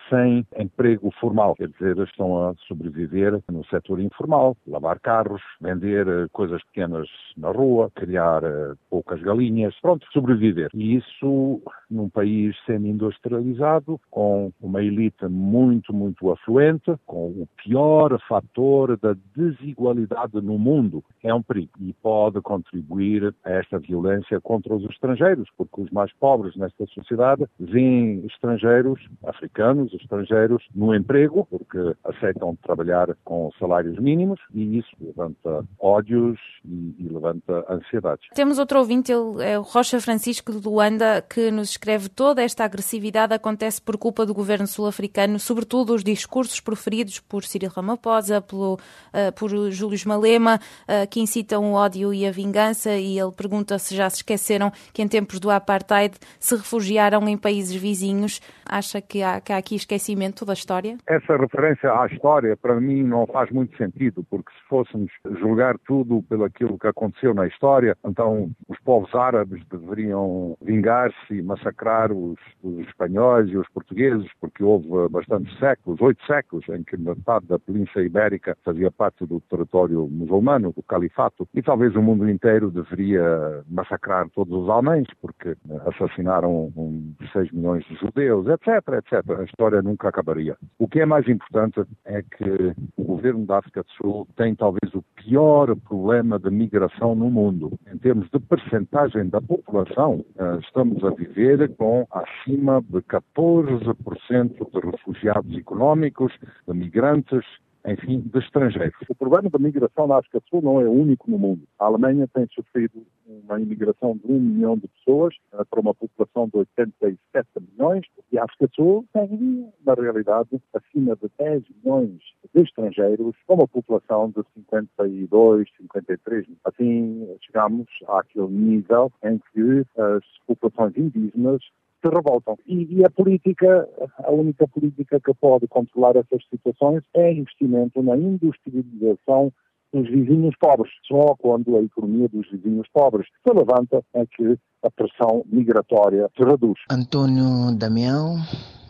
sem 0.08 0.46
emprego 0.56 1.10
formal, 1.20 1.54
quer 1.54 1.68
dizer, 1.68 1.98
estão 1.98 2.48
a 2.48 2.54
sobreviver 2.66 3.40
no 3.50 3.64
setor 3.66 4.00
informal, 4.00 4.56
lavar 4.66 5.00
carros, 5.00 5.42
vender 5.60 6.06
eh, 6.06 6.26
coisas 6.32 6.62
pequenas 6.64 7.08
na 7.36 7.50
rua, 7.50 7.90
criar 7.94 8.42
eh, 8.44 8.74
poucas 8.88 9.20
galinhas, 9.20 9.74
pronto, 9.80 10.06
sobreviver. 10.12 10.70
E 10.74 10.96
isso 10.96 11.60
num 11.90 12.08
país 12.08 12.56
semi-industrializado, 12.66 14.00
com 14.10 14.52
uma 14.60 14.82
elite 14.82 15.26
muito, 15.26 15.92
muito 15.92 16.30
afluente, 16.30 16.94
com 17.06 17.28
o 17.28 17.48
pior 17.62 18.18
fator 18.28 18.96
da 18.96 19.14
desigualdade 19.34 20.40
no 20.42 20.58
mundo, 20.58 21.04
é 21.22 21.32
um 21.32 21.42
perigo 21.42 21.70
e 21.80 21.92
pode 21.92 22.40
contribuir 22.40 23.34
a 23.44 23.50
esta 23.52 23.78
violência 23.78 24.40
contra 24.40 24.74
os 24.74 24.84
estrangeiros, 24.90 25.48
porque 25.56 25.80
os 25.80 25.90
mais 25.90 26.12
pobres 26.14 26.56
nesta 26.56 26.86
sociedade 26.86 27.44
veem 27.58 28.24
estrangeiros, 28.26 29.00
africanos, 29.24 29.95
estrangeiros 30.00 30.62
no 30.74 30.94
emprego, 30.94 31.46
porque 31.50 31.94
aceitam 32.04 32.56
trabalhar 32.62 33.16
com 33.24 33.50
salários 33.58 33.98
mínimos 33.98 34.40
e 34.54 34.78
isso 34.78 34.90
levanta 35.00 35.64
ódios 35.78 36.38
e, 36.64 36.94
e 36.98 37.08
levanta 37.08 37.64
ansiedades. 37.68 38.26
Temos 38.34 38.58
outro 38.58 38.78
ouvinte, 38.78 39.12
ele 39.12 39.42
é 39.42 39.58
o 39.58 39.62
Rocha 39.62 40.00
Francisco 40.00 40.52
de 40.52 40.66
Luanda, 40.66 41.22
que 41.22 41.50
nos 41.50 41.70
escreve 41.70 42.08
toda 42.08 42.42
esta 42.42 42.64
agressividade 42.64 43.34
acontece 43.34 43.80
por 43.80 43.96
culpa 43.96 44.26
do 44.26 44.34
governo 44.34 44.66
sul-africano, 44.66 45.38
sobretudo 45.38 45.94
os 45.94 46.02
discursos 46.02 46.60
proferidos 46.60 47.20
por 47.20 47.44
Cyril 47.44 47.70
Ramaphosa, 47.70 48.40
pelo, 48.40 48.74
uh, 48.74 49.32
por 49.34 49.50
Júlio 49.70 49.98
Malema, 50.06 50.60
uh, 50.82 51.08
que 51.08 51.20
incitam 51.20 51.72
o 51.72 51.74
ódio 51.74 52.12
e 52.12 52.26
a 52.26 52.30
vingança 52.30 52.96
e 52.96 53.18
ele 53.18 53.32
pergunta 53.32 53.78
se 53.78 53.94
já 53.94 54.08
se 54.10 54.16
esqueceram 54.16 54.72
que 54.92 55.02
em 55.02 55.08
tempos 55.08 55.38
do 55.38 55.50
apartheid 55.50 56.14
se 56.38 56.56
refugiaram 56.56 57.26
em 57.28 57.36
países 57.36 57.74
vizinhos. 57.74 58.40
Acha 58.64 59.00
que 59.00 59.22
há, 59.22 59.40
que 59.40 59.52
há 59.52 59.56
aqui 59.56 59.74
esquecimento 59.86 60.44
da 60.44 60.52
história? 60.52 60.98
Essa 61.06 61.36
referência 61.36 61.90
à 61.92 62.06
história, 62.06 62.56
para 62.56 62.78
mim, 62.80 63.04
não 63.04 63.26
faz 63.26 63.50
muito 63.50 63.76
sentido, 63.76 64.24
porque 64.28 64.50
se 64.52 64.68
fôssemos 64.68 65.10
julgar 65.38 65.78
tudo 65.86 66.22
pelo 66.24 66.44
aquilo 66.44 66.78
que 66.78 66.88
aconteceu 66.88 67.32
na 67.32 67.46
história, 67.46 67.96
então 68.04 68.50
os 68.68 68.78
povos 68.80 69.14
árabes 69.14 69.62
deveriam 69.70 70.56
vingar-se 70.60 71.34
e 71.34 71.42
massacrar 71.42 72.12
os, 72.12 72.36
os, 72.62 72.86
espanhóis 72.86 73.48
e 73.48 73.56
os 73.56 73.68
portugueses, 73.68 74.28
porque 74.40 74.62
houve 74.62 74.88
bastantes 75.08 75.56
séculos, 75.58 76.00
oito 76.00 76.24
séculos, 76.26 76.68
em 76.68 76.82
que 76.82 76.96
metade 76.96 77.46
da 77.46 77.58
Península 77.58 78.04
Ibérica 78.04 78.56
fazia 78.64 78.90
parte 78.90 79.24
do 79.24 79.40
território 79.40 80.08
muçulmano, 80.08 80.72
do 80.72 80.82
califato, 80.82 81.48
e 81.54 81.62
talvez 81.62 81.94
o 81.94 82.02
mundo 82.02 82.28
inteiro 82.28 82.70
deveria 82.70 83.62
massacrar 83.68 84.28
todos 84.30 84.64
os 84.64 84.68
alemães, 84.68 85.06
porque 85.20 85.56
assassinaram 85.86 86.72
um, 86.76 87.14
6 87.32 87.52
milhões 87.52 87.84
de 87.84 87.94
judeus, 87.96 88.46
etc, 88.48 88.68
etc. 88.98 89.38
A 89.38 89.44
história 89.44 89.75
história 89.76 89.82
nunca 89.82 90.08
acabaria. 90.08 90.56
O 90.78 90.88
que 90.88 91.00
é 91.00 91.06
mais 91.06 91.28
importante 91.28 91.82
é 92.04 92.22
que 92.22 92.74
o 92.96 93.04
governo 93.04 93.46
da 93.46 93.58
África 93.58 93.82
do 93.82 93.90
Sul 93.92 94.28
tem 94.36 94.54
talvez 94.54 94.94
o 94.94 95.02
pior 95.14 95.74
problema 95.76 96.38
de 96.38 96.50
migração 96.50 97.14
no 97.14 97.30
mundo. 97.30 97.78
Em 97.92 97.98
termos 97.98 98.28
de 98.30 98.38
percentagem 98.38 99.28
da 99.28 99.40
população, 99.40 100.24
eh, 100.38 100.58
estamos 100.62 101.02
a 101.04 101.10
viver 101.10 101.74
com 101.76 102.06
acima 102.10 102.82
de 102.82 103.00
14% 103.02 104.70
de 104.70 104.90
refugiados 104.90 105.56
económicos, 105.56 106.32
de 106.66 106.74
migrantes 106.74 107.44
enfim, 107.86 108.20
de 108.20 108.38
estrangeiros. 108.38 108.96
O 109.08 109.14
problema 109.14 109.48
da 109.48 109.58
migração 109.58 110.06
na 110.06 110.18
África 110.18 110.40
do 110.40 110.48
Sul 110.48 110.62
não 110.62 110.80
é 110.80 110.88
único 110.88 111.30
no 111.30 111.38
mundo. 111.38 111.62
A 111.78 111.86
Alemanha 111.86 112.28
tem 112.34 112.46
sofrido 112.54 113.06
uma 113.26 113.60
imigração 113.60 114.16
de 114.16 114.30
um 114.30 114.40
milhão 114.40 114.76
de 114.76 114.88
pessoas 114.88 115.34
eh, 115.52 115.64
para 115.70 115.80
uma 115.80 115.94
população 115.94 116.48
de 116.48 116.58
87 116.58 117.48
milhões 117.72 118.04
e 118.32 118.38
a 118.38 118.44
África 118.44 118.66
do 118.66 118.74
Sul 118.74 119.04
tem, 119.12 119.72
na 119.84 119.94
realidade, 119.94 120.60
acima 120.74 121.16
de 121.16 121.30
10 121.38 121.62
milhões 121.82 122.18
de 122.54 122.62
estrangeiros 122.62 123.34
com 123.46 123.54
uma 123.54 123.68
população 123.68 124.30
de 124.30 124.42
52, 124.54 125.68
53 125.78 126.46
milhões. 126.46 126.60
Assim, 126.64 127.36
chegamos 127.40 127.86
àquele 128.08 128.48
nível 128.48 129.12
em 129.24 129.38
que 129.52 129.84
as 129.96 130.24
populações 130.46 130.96
indígenas 130.96 131.62
se 132.06 132.14
revoltam. 132.14 132.56
E, 132.66 132.98
e, 132.98 133.04
a 133.04 133.10
política, 133.10 133.88
a 134.18 134.30
única 134.30 134.66
política 134.68 135.20
que 135.20 135.34
pode 135.34 135.66
controlar 135.68 136.16
essas 136.16 136.42
situações 136.48 137.02
é 137.14 137.32
investimento 137.32 138.02
na 138.02 138.16
industrialização 138.16 139.52
dos 139.92 140.08
vizinhos 140.08 140.54
pobres. 140.60 140.92
Só 141.06 141.34
quando 141.38 141.76
a 141.76 141.82
economia 141.82 142.28
dos 142.28 142.48
vizinhos 142.50 142.86
pobres 142.92 143.26
se 143.46 143.54
levanta 143.54 144.02
é 144.14 144.26
que 144.26 144.58
a 144.82 144.90
pressão 144.90 145.44
migratória 145.46 146.28
se 146.36 146.44
reduz. 146.44 146.78
Antônio 146.90 147.74
Damião, 147.76 148.36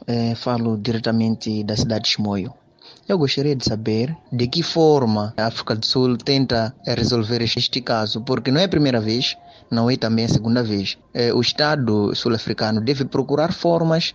eh, 0.06 0.34
falo 0.34 0.76
diretamente 0.76 1.64
da 1.64 1.76
cidade 1.76 2.04
de 2.04 2.10
Chimoio. 2.10 2.52
Eu 3.08 3.18
gostaria 3.18 3.54
de 3.54 3.64
saber 3.64 4.16
de 4.32 4.46
que 4.48 4.62
forma 4.62 5.32
a 5.36 5.46
África 5.46 5.74
do 5.74 5.84
Sul 5.84 6.16
tenta 6.16 6.74
resolver 6.86 7.42
este 7.42 7.80
caso, 7.80 8.24
porque 8.24 8.50
não 8.50 8.60
é 8.60 8.64
a 8.64 8.68
primeira 8.68 9.00
vez, 9.00 9.36
não 9.70 9.90
é 9.90 9.96
também 9.96 10.24
a 10.24 10.28
segunda 10.28 10.62
vez. 10.62 10.98
É, 11.12 11.32
o 11.32 11.40
Estado 11.40 12.14
sul-africano 12.14 12.80
deve 12.80 13.04
procurar 13.04 13.52
formas 13.52 14.14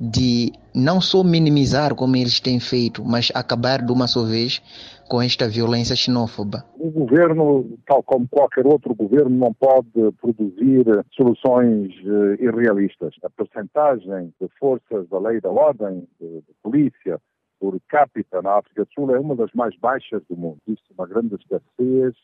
de 0.00 0.52
não 0.74 1.00
só 1.00 1.22
minimizar 1.22 1.94
como 1.94 2.16
eles 2.16 2.40
têm 2.40 2.58
feito, 2.58 3.04
mas 3.04 3.30
acabar 3.34 3.80
de 3.80 3.92
uma 3.92 4.06
só 4.06 4.24
vez 4.24 4.60
com 5.08 5.22
esta 5.22 5.48
violência 5.48 5.94
xenófoba. 5.94 6.64
O 6.78 6.90
governo, 6.90 7.78
tal 7.86 8.02
como 8.02 8.26
qualquer 8.28 8.66
outro 8.66 8.94
governo, 8.94 9.30
não 9.30 9.52
pode 9.52 9.90
produzir 10.20 10.84
soluções 11.14 11.92
uh, 12.04 12.42
irrealistas. 12.42 13.14
A 13.22 13.30
percentagem 13.30 14.32
de 14.40 14.48
forças 14.58 15.08
da 15.08 15.18
lei 15.18 15.40
da 15.40 15.50
ordem, 15.50 16.08
de, 16.20 16.26
de 16.26 16.54
polícia, 16.62 17.20
por 17.58 17.78
capita 17.88 18.42
na 18.42 18.58
África 18.58 18.84
do 18.84 18.92
Sul 18.92 19.14
é 19.14 19.18
uma 19.18 19.34
das 19.34 19.52
mais 19.52 19.76
baixas 19.78 20.22
do 20.28 20.36
mundo. 20.36 20.58
Existe 20.66 20.92
uma 20.96 21.06
grande 21.06 21.34
escassez 21.34 22.14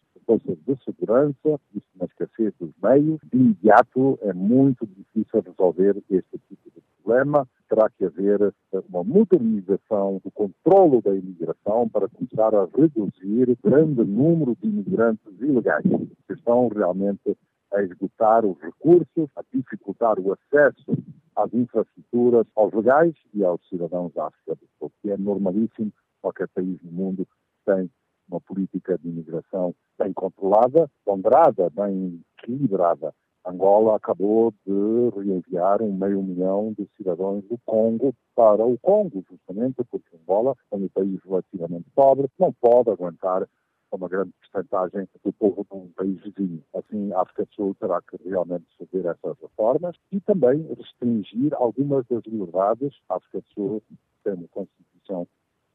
de 0.67 0.85
segurança, 0.85 1.61
existe 1.71 1.89
uma 1.97 2.07
escassez 2.07 2.53
dos 2.61 2.71
meios. 2.83 3.21
De 3.33 3.39
imediato 3.39 4.19
é 4.23 4.33
muito 4.33 4.87
difícil 4.87 5.43
resolver 5.43 6.03
este 6.11 6.39
tipo 6.49 6.71
de 6.71 6.81
problema, 7.03 7.49
terá 7.69 7.89
que 7.91 8.05
haver 8.05 8.53
uma 8.89 9.03
modernização 9.03 10.21
do 10.25 10.31
controlo 10.31 11.01
da 11.03 11.15
imigração 11.15 11.89
para 11.89 12.09
começar 12.09 12.55
a 12.55 12.69
reduzir 12.77 13.51
o 13.51 13.69
grande 13.69 14.05
número 14.05 14.57
de 14.61 14.69
imigrantes 14.69 15.41
ilegais 15.41 15.85
que 15.85 16.33
estão 16.33 16.69
realmente 16.69 17.37
a 17.73 17.83
esgotar 17.83 18.45
os 18.45 18.59
recursos, 18.61 19.29
a 19.37 19.43
dificultar 19.53 20.19
o 20.19 20.33
acesso 20.33 20.97
às 21.37 21.53
infraestruturas, 21.55 22.47
aos 22.57 22.73
legais 22.73 23.15
e 23.33 23.45
aos 23.45 23.61
cidadãos 23.69 24.13
da 24.13 24.27
África 24.27 24.55
do 24.57 24.67
Sul, 24.79 24.93
que 25.01 25.11
é 25.11 25.17
normalíssimo. 25.17 25.93
Qualquer 26.21 26.49
país 26.49 26.79
no 26.83 26.93
mundo 26.93 27.27
tem 27.65 27.91
uma 28.29 28.41
política 28.41 28.99
de 28.99 29.09
imigração 29.09 29.75
bem 29.99 30.13
controlada, 30.13 30.91
ponderada, 31.05 31.71
bem 31.71 32.21
equilibrada. 32.39 33.13
Angola 33.45 33.97
acabou 33.97 34.53
de 34.67 35.11
reenviar 35.17 35.81
um 35.83 35.93
meio 35.93 36.23
milhão 36.23 36.75
de 36.79 36.87
cidadãos 36.97 37.43
do 37.45 37.59
Congo 37.65 38.15
para 38.35 38.65
o 38.65 38.79
Congo, 38.79 39.25
justamente 39.31 39.83
porque 39.91 40.17
Angola 40.17 40.55
é 40.71 40.77
um 40.77 40.89
país 40.89 41.19
relativamente 41.25 41.89
pobre, 41.95 42.29
não 42.39 42.53
pode 42.53 42.91
aguentar 42.91 43.49
uma 43.97 44.09
grande 44.09 44.33
porcentagem 44.33 45.09
do 45.25 45.33
povo 45.33 45.67
de 45.71 45.77
um 45.77 45.89
país 45.91 46.21
vizinho. 46.23 46.63
Assim, 46.75 47.13
a 47.13 47.23
África 47.23 47.45
do 47.45 47.55
Sul 47.55 47.77
terá 47.79 48.01
que 48.03 48.17
realmente 48.29 48.67
fazer 48.79 49.07
essas 49.07 49.39
reformas 49.41 49.97
e 50.13 50.21
também 50.21 50.63
restringir 50.75 51.55
algumas 51.55 52.07
das 52.07 52.23
liberdades. 52.25 52.95
A 53.09 53.17
África 53.17 53.41
do 53.41 53.55
Sul 53.55 53.83
tem 54.25 54.35
uma 54.35 54.49
Constituição 54.49 55.27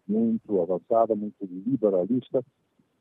muito 0.07 0.61
avançada, 0.61 1.15
muito 1.15 1.35
liberalista, 1.41 2.43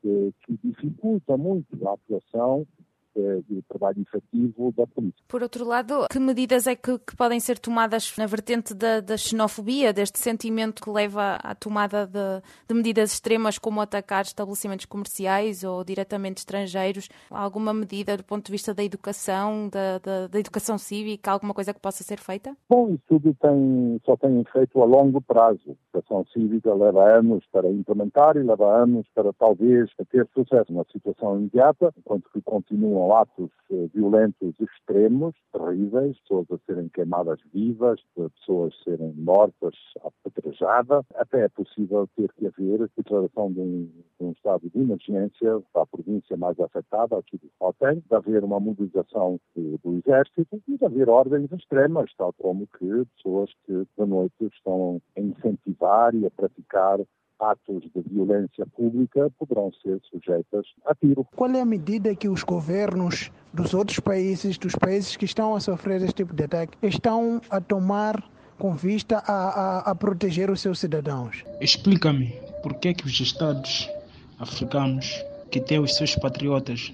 que, 0.00 0.34
que 0.44 0.58
dificulta 0.62 1.36
muito 1.36 1.88
a 1.88 1.94
atuação 1.94 2.66
de 3.14 3.62
trabalho 3.68 4.02
efetivo 4.02 4.72
da 4.76 4.86
polícia. 4.86 5.22
Por 5.28 5.42
outro 5.42 5.64
lado, 5.64 6.06
que 6.10 6.18
medidas 6.18 6.66
é 6.66 6.74
que, 6.74 6.98
que 6.98 7.16
podem 7.16 7.40
ser 7.40 7.58
tomadas 7.58 8.14
na 8.16 8.26
vertente 8.26 8.74
da, 8.74 9.00
da, 9.00 9.16
xenofobia, 9.16 9.92
deste 9.92 10.18
sentimento 10.18 10.82
que 10.82 10.90
leva 10.90 11.36
à 11.36 11.54
tomada 11.54 12.06
de, 12.06 12.42
de, 12.68 12.74
medidas 12.74 13.12
extremas 13.12 13.58
como 13.58 13.80
atacar 13.80 14.24
estabelecimentos 14.24 14.86
comerciais 14.86 15.64
ou 15.64 15.84
diretamente 15.84 16.38
estrangeiros? 16.38 17.08
alguma 17.30 17.72
medida 17.74 18.16
do 18.16 18.24
ponto 18.24 18.46
de 18.46 18.52
vista 18.52 18.74
da 18.74 18.82
educação, 18.82 19.68
da, 19.68 19.98
da, 19.98 20.26
da, 20.28 20.38
educação 20.38 20.78
cívica, 20.78 21.30
alguma 21.30 21.54
coisa 21.54 21.74
que 21.74 21.80
possa 21.80 22.02
ser 22.02 22.18
feita? 22.18 22.56
Bom, 22.68 22.90
isso 22.90 23.02
tudo 23.08 23.34
tem, 23.34 24.00
só 24.04 24.16
tem 24.16 24.40
efeito 24.40 24.80
a 24.80 24.84
longo 24.84 25.20
prazo. 25.20 25.60
A 25.66 25.98
educação 25.98 26.24
cívica 26.32 26.72
leva 26.74 27.18
anos 27.18 27.44
para 27.52 27.70
implementar 27.70 28.36
e 28.36 28.42
leva 28.42 28.82
anos 28.82 29.06
para 29.14 29.32
talvez 29.32 29.90
ter 30.10 30.28
sucesso. 30.34 30.72
na 30.72 30.84
situação 30.92 31.38
imediata, 31.38 31.92
enquanto 31.98 32.30
que 32.32 32.40
continuam 32.42 33.03
atos 33.12 33.50
eh, 33.70 33.88
violentos 33.94 34.54
extremos, 34.60 35.34
terríveis, 35.52 36.18
pessoas 36.20 36.46
a 36.50 36.58
serem 36.66 36.88
queimadas 36.88 37.40
vivas, 37.52 38.00
pessoas 38.14 38.74
a 38.80 38.84
serem 38.84 39.12
mortas 39.14 39.74
apedrejadas. 40.02 41.04
Até 41.14 41.44
é 41.44 41.48
possível 41.48 42.08
ter 42.16 42.32
que 42.32 42.46
haver 42.46 42.88
declaração 42.96 43.52
de 43.52 43.60
um, 43.60 43.90
de 44.18 44.26
um 44.26 44.32
estado 44.32 44.70
de 44.70 44.80
emergência 44.80 45.60
para 45.72 45.82
a 45.82 45.86
província 45.86 46.36
mais 46.36 46.58
afetada, 46.60 47.18
aqui 47.18 47.38
do 47.38 47.50
Gauteng, 47.60 48.00
de 48.00 48.14
haver 48.14 48.44
uma 48.44 48.60
mobilização 48.60 49.40
do, 49.54 49.78
do 49.78 49.98
exército 49.98 50.62
e 50.68 50.78
de 50.78 50.84
haver 50.84 51.08
ordens 51.08 51.50
extremas, 51.52 52.10
tal 52.16 52.32
como 52.34 52.66
que 52.78 53.04
pessoas 53.16 53.50
que 53.66 53.72
de 53.72 54.06
noite 54.06 54.44
estão 54.52 55.00
a 55.16 55.20
incentivar 55.20 56.14
e 56.14 56.26
a 56.26 56.30
praticar 56.30 57.00
atos 57.40 57.82
de 57.82 58.02
violência 58.10 58.66
pública 58.76 59.30
poderão 59.38 59.72
ser 59.82 60.00
sujeitas 60.10 60.66
a 60.86 60.94
tiro. 60.94 61.26
Qual 61.36 61.50
é 61.50 61.60
a 61.60 61.64
medida 61.64 62.14
que 62.14 62.28
os 62.28 62.42
governos 62.42 63.30
dos 63.52 63.74
outros 63.74 64.00
países, 64.00 64.58
dos 64.58 64.74
países 64.74 65.16
que 65.16 65.24
estão 65.24 65.54
a 65.54 65.60
sofrer 65.60 66.02
este 66.02 66.14
tipo 66.14 66.34
de 66.34 66.44
ataque, 66.44 66.76
estão 66.82 67.40
a 67.50 67.60
tomar 67.60 68.22
com 68.58 68.74
vista 68.74 69.18
a, 69.18 69.32
a, 69.32 69.78
a 69.90 69.94
proteger 69.94 70.50
os 70.50 70.60
seus 70.60 70.78
cidadãos? 70.78 71.44
Explica-me 71.60 72.32
por 72.62 72.74
que, 72.74 72.94
que 72.94 73.06
os 73.06 73.20
Estados 73.20 73.90
africanos 74.38 75.24
que 75.50 75.60
têm 75.60 75.78
os 75.78 75.94
seus 75.94 76.14
patriotas 76.16 76.92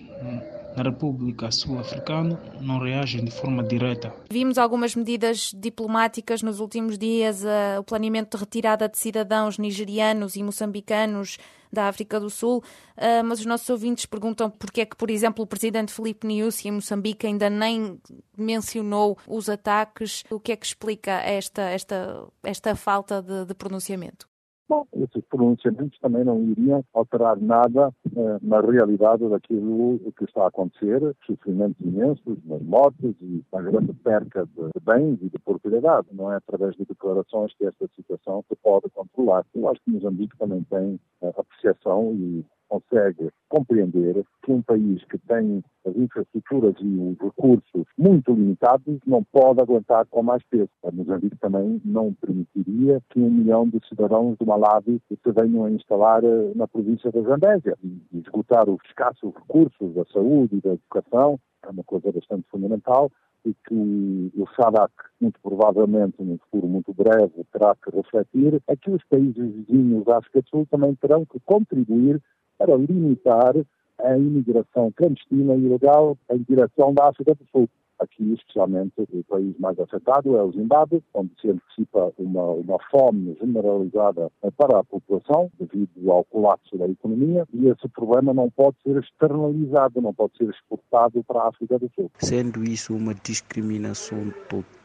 na 0.76 0.82
República 0.82 1.50
Sul-Africana 1.50 2.40
não 2.60 2.78
reagem 2.78 3.24
de 3.24 3.30
forma 3.30 3.62
direta. 3.62 4.12
Vimos 4.30 4.58
algumas 4.58 4.94
medidas 4.94 5.52
diplomáticas 5.54 6.42
nos 6.42 6.60
últimos 6.60 6.96
dias, 6.98 7.42
uh, 7.42 7.80
o 7.80 7.84
planeamento 7.84 8.36
de 8.36 8.42
retirada 8.42 8.88
de 8.88 8.98
cidadãos 8.98 9.58
nigerianos 9.58 10.36
e 10.36 10.42
moçambicanos 10.42 11.38
da 11.72 11.86
África 11.86 12.18
do 12.18 12.28
Sul, 12.28 12.58
uh, 12.58 13.24
mas 13.24 13.40
os 13.40 13.46
nossos 13.46 13.68
ouvintes 13.70 14.06
perguntam 14.06 14.50
porque 14.50 14.80
é 14.80 14.86
que, 14.86 14.96
por 14.96 15.10
exemplo, 15.10 15.44
o 15.44 15.46
presidente 15.46 15.92
Filipe 15.92 16.26
Nyusi 16.26 16.68
em 16.68 16.72
Moçambique 16.72 17.26
ainda 17.26 17.48
nem 17.48 18.00
mencionou 18.36 19.16
os 19.26 19.48
ataques. 19.48 20.24
O 20.30 20.40
que 20.40 20.52
é 20.52 20.56
que 20.56 20.66
explica 20.66 21.12
esta, 21.12 21.62
esta, 21.62 22.26
esta 22.42 22.74
falta 22.74 23.22
de, 23.22 23.44
de 23.44 23.54
pronunciamento? 23.54 24.29
Bom, 24.70 24.86
esses 24.94 25.24
pronunciamentos 25.28 25.98
também 25.98 26.22
não 26.22 26.40
iriam 26.44 26.84
alterar 26.94 27.36
nada 27.40 27.92
eh, 28.06 28.38
na 28.40 28.60
realidade 28.60 29.28
daquilo 29.28 29.98
que 30.16 30.22
está 30.22 30.44
a 30.44 30.46
acontecer, 30.46 31.00
sofrimentos 31.26 31.84
imensos, 31.84 32.38
nas 32.44 32.62
mortes 32.62 33.16
e 33.20 33.42
a 33.52 33.60
grande 33.62 33.92
perca 33.94 34.46
de 34.46 34.80
bens 34.80 35.18
e 35.22 35.28
de 35.28 35.38
propriedade. 35.40 36.06
Não 36.12 36.32
é 36.32 36.36
através 36.36 36.76
de 36.76 36.84
declarações 36.84 37.52
que 37.54 37.64
esta 37.64 37.88
situação 37.96 38.44
se 38.48 38.54
pode 38.62 38.88
controlar. 38.90 39.44
Eu 39.56 39.68
acho 39.68 39.80
que 39.82 39.90
Moçambique 39.90 40.38
também 40.38 40.62
tem 40.70 41.00
eh, 41.22 41.34
apreciação 41.36 42.14
e 42.14 42.46
consegue 42.70 43.30
compreender 43.48 44.24
que 44.44 44.52
um 44.52 44.62
país 44.62 45.02
que 45.04 45.18
tem 45.18 45.62
as 45.84 45.96
infraestruturas 45.96 46.76
e 46.80 46.86
os 46.86 47.18
recursos 47.18 47.84
muito 47.98 48.32
limitados 48.32 49.00
não 49.04 49.24
pode 49.24 49.60
aguentar 49.60 50.06
com 50.06 50.22
mais 50.22 50.42
peso. 50.44 50.70
A 50.84 50.92
Moçambique 50.92 51.36
também 51.38 51.82
não 51.84 52.14
permitiria 52.14 53.02
que 53.10 53.18
um 53.18 53.30
milhão 53.30 53.68
de 53.68 53.80
cidadãos 53.88 54.38
do 54.38 54.46
Malawi 54.46 55.02
se 55.08 55.32
venham 55.32 55.64
a 55.64 55.70
instalar 55.70 56.22
eh, 56.22 56.52
na 56.54 56.68
província 56.68 57.10
da 57.10 57.20
Zambésia 57.22 57.76
e 57.82 58.18
esgotar 58.18 58.68
os 58.70 58.80
escassos 58.86 59.34
recursos 59.34 59.94
da 59.94 60.04
saúde 60.12 60.56
e 60.56 60.60
da 60.60 60.74
educação 60.74 61.40
é 61.62 61.70
uma 61.70 61.84
coisa 61.84 62.10
bastante 62.10 62.46
fundamental 62.48 63.10
e 63.44 63.54
que 63.66 64.32
o 64.36 64.46
SADAC, 64.54 64.92
muito 65.20 65.40
provavelmente, 65.40 66.22
num 66.22 66.38
futuro 66.38 66.68
muito 66.68 66.92
breve, 66.92 67.44
terá 67.52 67.74
que 67.74 67.90
refletir, 67.90 68.62
é 68.66 68.76
que 68.76 68.90
os 68.90 69.02
países 69.04 69.34
vizinhos 69.34 70.04
da 70.04 70.18
África 70.18 70.42
do 70.42 70.48
Sul 70.48 70.66
também 70.70 70.94
terão 70.96 71.24
que 71.24 71.40
contribuir 71.40 72.20
para 72.60 72.76
limitar 72.76 73.54
a 73.98 74.18
imigração 74.18 74.92
clandestina 74.92 75.54
e 75.54 75.64
ilegal 75.64 76.16
em 76.30 76.42
direção 76.42 76.92
da 76.92 77.08
África 77.08 77.34
do 77.34 77.46
Sul. 77.50 77.68
Aqui, 77.98 78.32
especialmente, 78.32 78.94
o 78.98 79.24
país 79.24 79.54
mais 79.58 79.78
afetado 79.78 80.36
é 80.36 80.42
o 80.42 80.52
Zimbábue, 80.52 81.02
onde 81.12 81.32
se 81.38 81.50
antecipa 81.50 82.12
uma, 82.18 82.44
uma 82.52 82.78
fome 82.90 83.36
generalizada 83.38 84.30
para 84.56 84.78
a 84.78 84.84
população 84.84 85.50
devido 85.58 86.10
ao 86.10 86.24
colapso 86.24 86.78
da 86.78 86.88
economia 86.88 87.46
e 87.52 87.68
esse 87.68 87.86
problema 87.88 88.32
não 88.32 88.50
pode 88.50 88.76
ser 88.82 88.96
externalizado, 88.98 90.00
não 90.00 90.14
pode 90.14 90.36
ser 90.38 90.48
exportado 90.48 91.22
para 91.24 91.40
a 91.40 91.48
África 91.48 91.78
do 91.78 91.90
Sul. 91.94 92.10
Sendo 92.18 92.64
isso 92.64 92.94
uma 92.94 93.14
discriminação 93.14 94.30
total, 94.48 94.79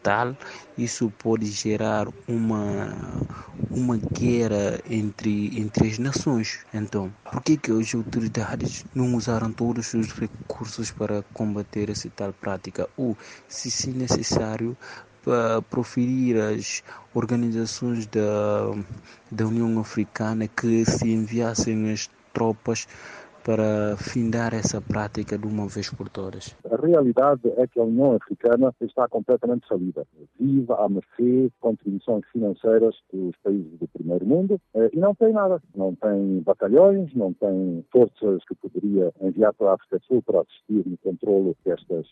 isso 0.77 1.11
pode 1.17 1.45
gerar 1.47 2.07
uma, 2.27 3.23
uma 3.73 3.97
guerra 4.17 4.79
entre, 4.89 5.59
entre 5.59 5.87
as 5.87 5.99
nações. 5.99 6.65
Então, 6.73 7.13
por 7.31 7.41
que, 7.41 7.57
que 7.57 7.71
as 7.71 7.93
autoridades 7.93 8.85
não 8.93 9.15
usaram 9.15 9.51
todos 9.51 9.93
os 9.93 10.11
recursos 10.13 10.91
para 10.91 11.23
combater 11.33 11.89
essa 11.89 12.09
tal 12.09 12.33
prática? 12.33 12.89
Ou, 12.95 13.17
se, 13.47 13.69
se 13.71 13.91
necessário, 13.91 14.77
para 15.21 15.61
proferir 15.63 16.37
as 16.37 16.83
organizações 17.13 18.05
da, 18.07 18.71
da 19.31 19.47
União 19.47 19.79
Africana 19.79 20.47
que 20.47 20.85
se 20.85 21.09
enviassem 21.09 21.91
as 21.91 22.09
tropas 22.31 22.87
para 23.45 23.95
findar 23.97 24.55
essa 24.55 24.81
prática 24.81 25.37
de 25.37 25.45
uma 25.45 25.67
vez 25.67 25.87
por 25.91 26.09
todas? 26.09 26.57
A 26.69 26.75
realidade 26.83 27.47
é 27.57 27.67
que 27.67 27.79
a 27.79 27.83
União 27.83 28.15
Africana 28.15 28.73
está 28.81 29.07
completamente 29.07 29.67
falida. 29.67 30.05
Vive 30.39 30.73
à 30.73 30.89
mercê 30.89 31.47
de 31.47 31.53
contribuições 31.59 32.25
financeiras 32.31 32.95
dos 33.13 33.35
países 33.43 33.77
do 33.79 33.87
primeiro 33.89 34.25
mundo 34.25 34.59
eh, 34.73 34.89
e 34.91 34.97
não 34.97 35.13
tem 35.13 35.31
nada. 35.31 35.61
Não 35.75 35.93
tem 35.93 36.39
batalhões, 36.39 37.13
não 37.13 37.33
tem 37.33 37.85
forças 37.91 38.43
que 38.45 38.55
poderia 38.55 39.13
enviar 39.21 39.53
para 39.53 39.71
a 39.71 39.73
África 39.75 39.99
do 39.99 40.05
Sul 40.05 40.23
para 40.23 40.41
assistir 40.41 40.89
no 40.89 40.97
controle 40.97 41.55
destes, 41.63 42.07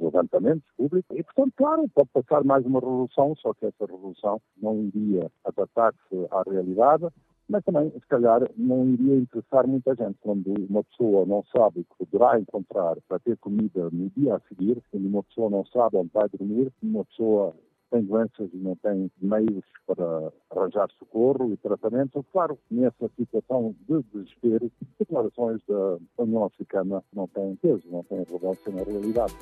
levantamentos 0.00 0.64
públicos. 0.76 1.16
E, 1.16 1.24
portanto, 1.24 1.52
claro, 1.56 1.90
pode 1.92 2.08
passar 2.12 2.44
mais 2.44 2.64
uma 2.64 2.78
revolução, 2.78 3.34
só 3.42 3.52
que 3.54 3.66
essa 3.66 3.84
revolução 3.84 4.40
não 4.60 4.80
iria 4.94 5.28
adaptar-se 5.44 6.26
à 6.30 6.42
realidade 6.48 7.08
mas 7.48 7.64
também, 7.64 7.90
se 7.90 8.06
calhar, 8.06 8.48
não 8.56 8.88
iria 8.88 9.16
interessar 9.16 9.66
muita 9.66 9.94
gente. 9.94 10.16
Quando 10.20 10.52
uma 10.68 10.84
pessoa 10.84 11.26
não 11.26 11.44
sabe 11.54 11.80
o 11.80 11.84
que 11.84 12.06
poderá 12.06 12.38
encontrar 12.38 12.96
para 13.08 13.18
ter 13.18 13.36
comida 13.38 13.88
no 13.90 14.10
dia 14.10 14.36
a 14.36 14.40
seguir, 14.48 14.82
quando 14.90 15.06
uma 15.06 15.22
pessoa 15.22 15.50
não 15.50 15.64
sabe 15.66 15.96
onde 15.96 16.10
vai 16.12 16.28
dormir, 16.28 16.72
uma 16.82 17.04
pessoa 17.04 17.54
tem 17.90 18.02
doenças 18.04 18.48
e 18.54 18.56
não 18.56 18.74
tem 18.76 19.10
meios 19.20 19.64
para 19.86 20.32
arranjar 20.50 20.88
socorro 20.98 21.52
e 21.52 21.56
tratamento, 21.58 22.24
claro, 22.32 22.58
nessa 22.70 23.10
situação 23.16 23.74
de 23.86 24.02
desespero, 24.14 24.72
declarações 24.98 25.60
da 25.68 25.98
União 26.24 26.44
Africana 26.44 27.04
não 27.14 27.28
têm 27.28 27.54
peso, 27.56 27.82
não 27.90 28.02
têm 28.04 28.24
relevância 28.24 28.72
na 28.72 28.82
realidade 28.82 29.34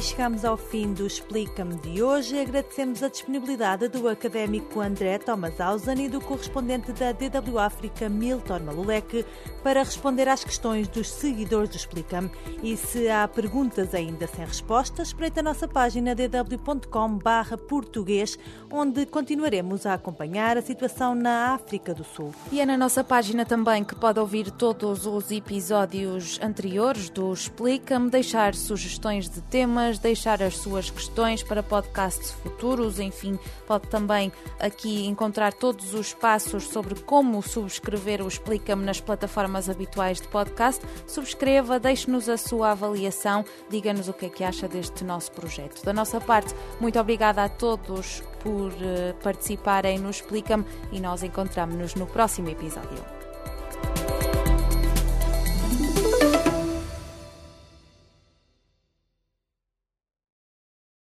chegamos 0.00 0.44
ao 0.44 0.56
fim 0.56 0.92
do 0.94 1.06
Explica-me 1.06 1.76
de 1.76 2.02
hoje. 2.02 2.40
Agradecemos 2.40 3.02
a 3.02 3.08
disponibilidade 3.08 3.88
do 3.88 4.08
académico 4.08 4.80
André 4.80 5.18
Thomas 5.18 5.60
Hausen 5.60 6.06
e 6.06 6.08
do 6.08 6.20
correspondente 6.20 6.92
da 6.92 7.12
DW 7.12 7.58
África, 7.58 8.08
Milton 8.08 8.60
Malulek, 8.60 9.26
para 9.62 9.82
responder 9.82 10.26
às 10.28 10.42
questões 10.42 10.88
dos 10.88 11.10
seguidores 11.10 11.68
do 11.68 11.76
Explica-me. 11.76 12.30
E 12.62 12.74
se 12.76 13.08
há 13.08 13.28
perguntas 13.28 13.94
ainda 13.94 14.26
sem 14.26 14.44
respostas, 14.44 15.08
espreita 15.08 15.40
a 15.40 15.42
nossa 15.42 15.68
página 15.68 16.14
dw.com/português, 16.14 18.38
onde 18.70 19.04
continuaremos 19.06 19.86
a 19.86 19.94
acompanhar 19.94 20.56
a 20.56 20.62
situação 20.62 21.14
na 21.14 21.52
África 21.52 21.92
do 21.92 22.04
Sul. 22.04 22.32
E 22.50 22.60
é 22.60 22.66
na 22.66 22.76
nossa 22.76 23.04
página 23.04 23.44
também 23.44 23.84
que 23.84 23.94
pode 23.94 24.18
ouvir 24.18 24.50
todos 24.50 25.04
os 25.04 25.30
episódios 25.30 26.40
anteriores 26.42 27.10
do 27.10 27.30
Explica-me, 27.32 28.08
deixar 28.08 28.54
sugestões 28.54 29.28
de 29.28 29.42
temas, 29.42 29.89
deixar 29.98 30.42
as 30.42 30.56
suas 30.56 30.90
questões 30.90 31.42
para 31.42 31.62
podcasts 31.62 32.30
futuros, 32.30 32.98
enfim, 32.98 33.38
pode 33.66 33.86
também 33.88 34.32
aqui 34.58 35.06
encontrar 35.06 35.52
todos 35.52 35.94
os 35.94 36.14
passos 36.14 36.64
sobre 36.68 36.94
como 37.00 37.42
subscrever 37.42 38.22
o 38.22 38.28
Explica-me 38.28 38.84
nas 38.84 39.00
plataformas 39.00 39.68
habituais 39.68 40.20
de 40.20 40.28
podcast. 40.28 40.84
Subscreva, 41.06 41.78
deixe-nos 41.78 42.28
a 42.28 42.36
sua 42.36 42.72
avaliação, 42.72 43.44
diga-nos 43.68 44.08
o 44.08 44.12
que 44.12 44.26
é 44.26 44.28
que 44.28 44.44
acha 44.44 44.68
deste 44.68 45.04
nosso 45.04 45.32
projeto. 45.32 45.84
Da 45.84 45.92
nossa 45.92 46.20
parte, 46.20 46.54
muito 46.80 46.98
obrigada 46.98 47.44
a 47.44 47.48
todos 47.48 48.22
por 48.40 48.70
uh, 48.72 49.14
participarem 49.22 49.98
no 49.98 50.10
Explica-me 50.10 50.64
e 50.92 51.00
nós 51.00 51.22
encontramos-nos 51.22 51.94
no 51.94 52.06
próximo 52.06 52.48
episódio. 52.48 53.19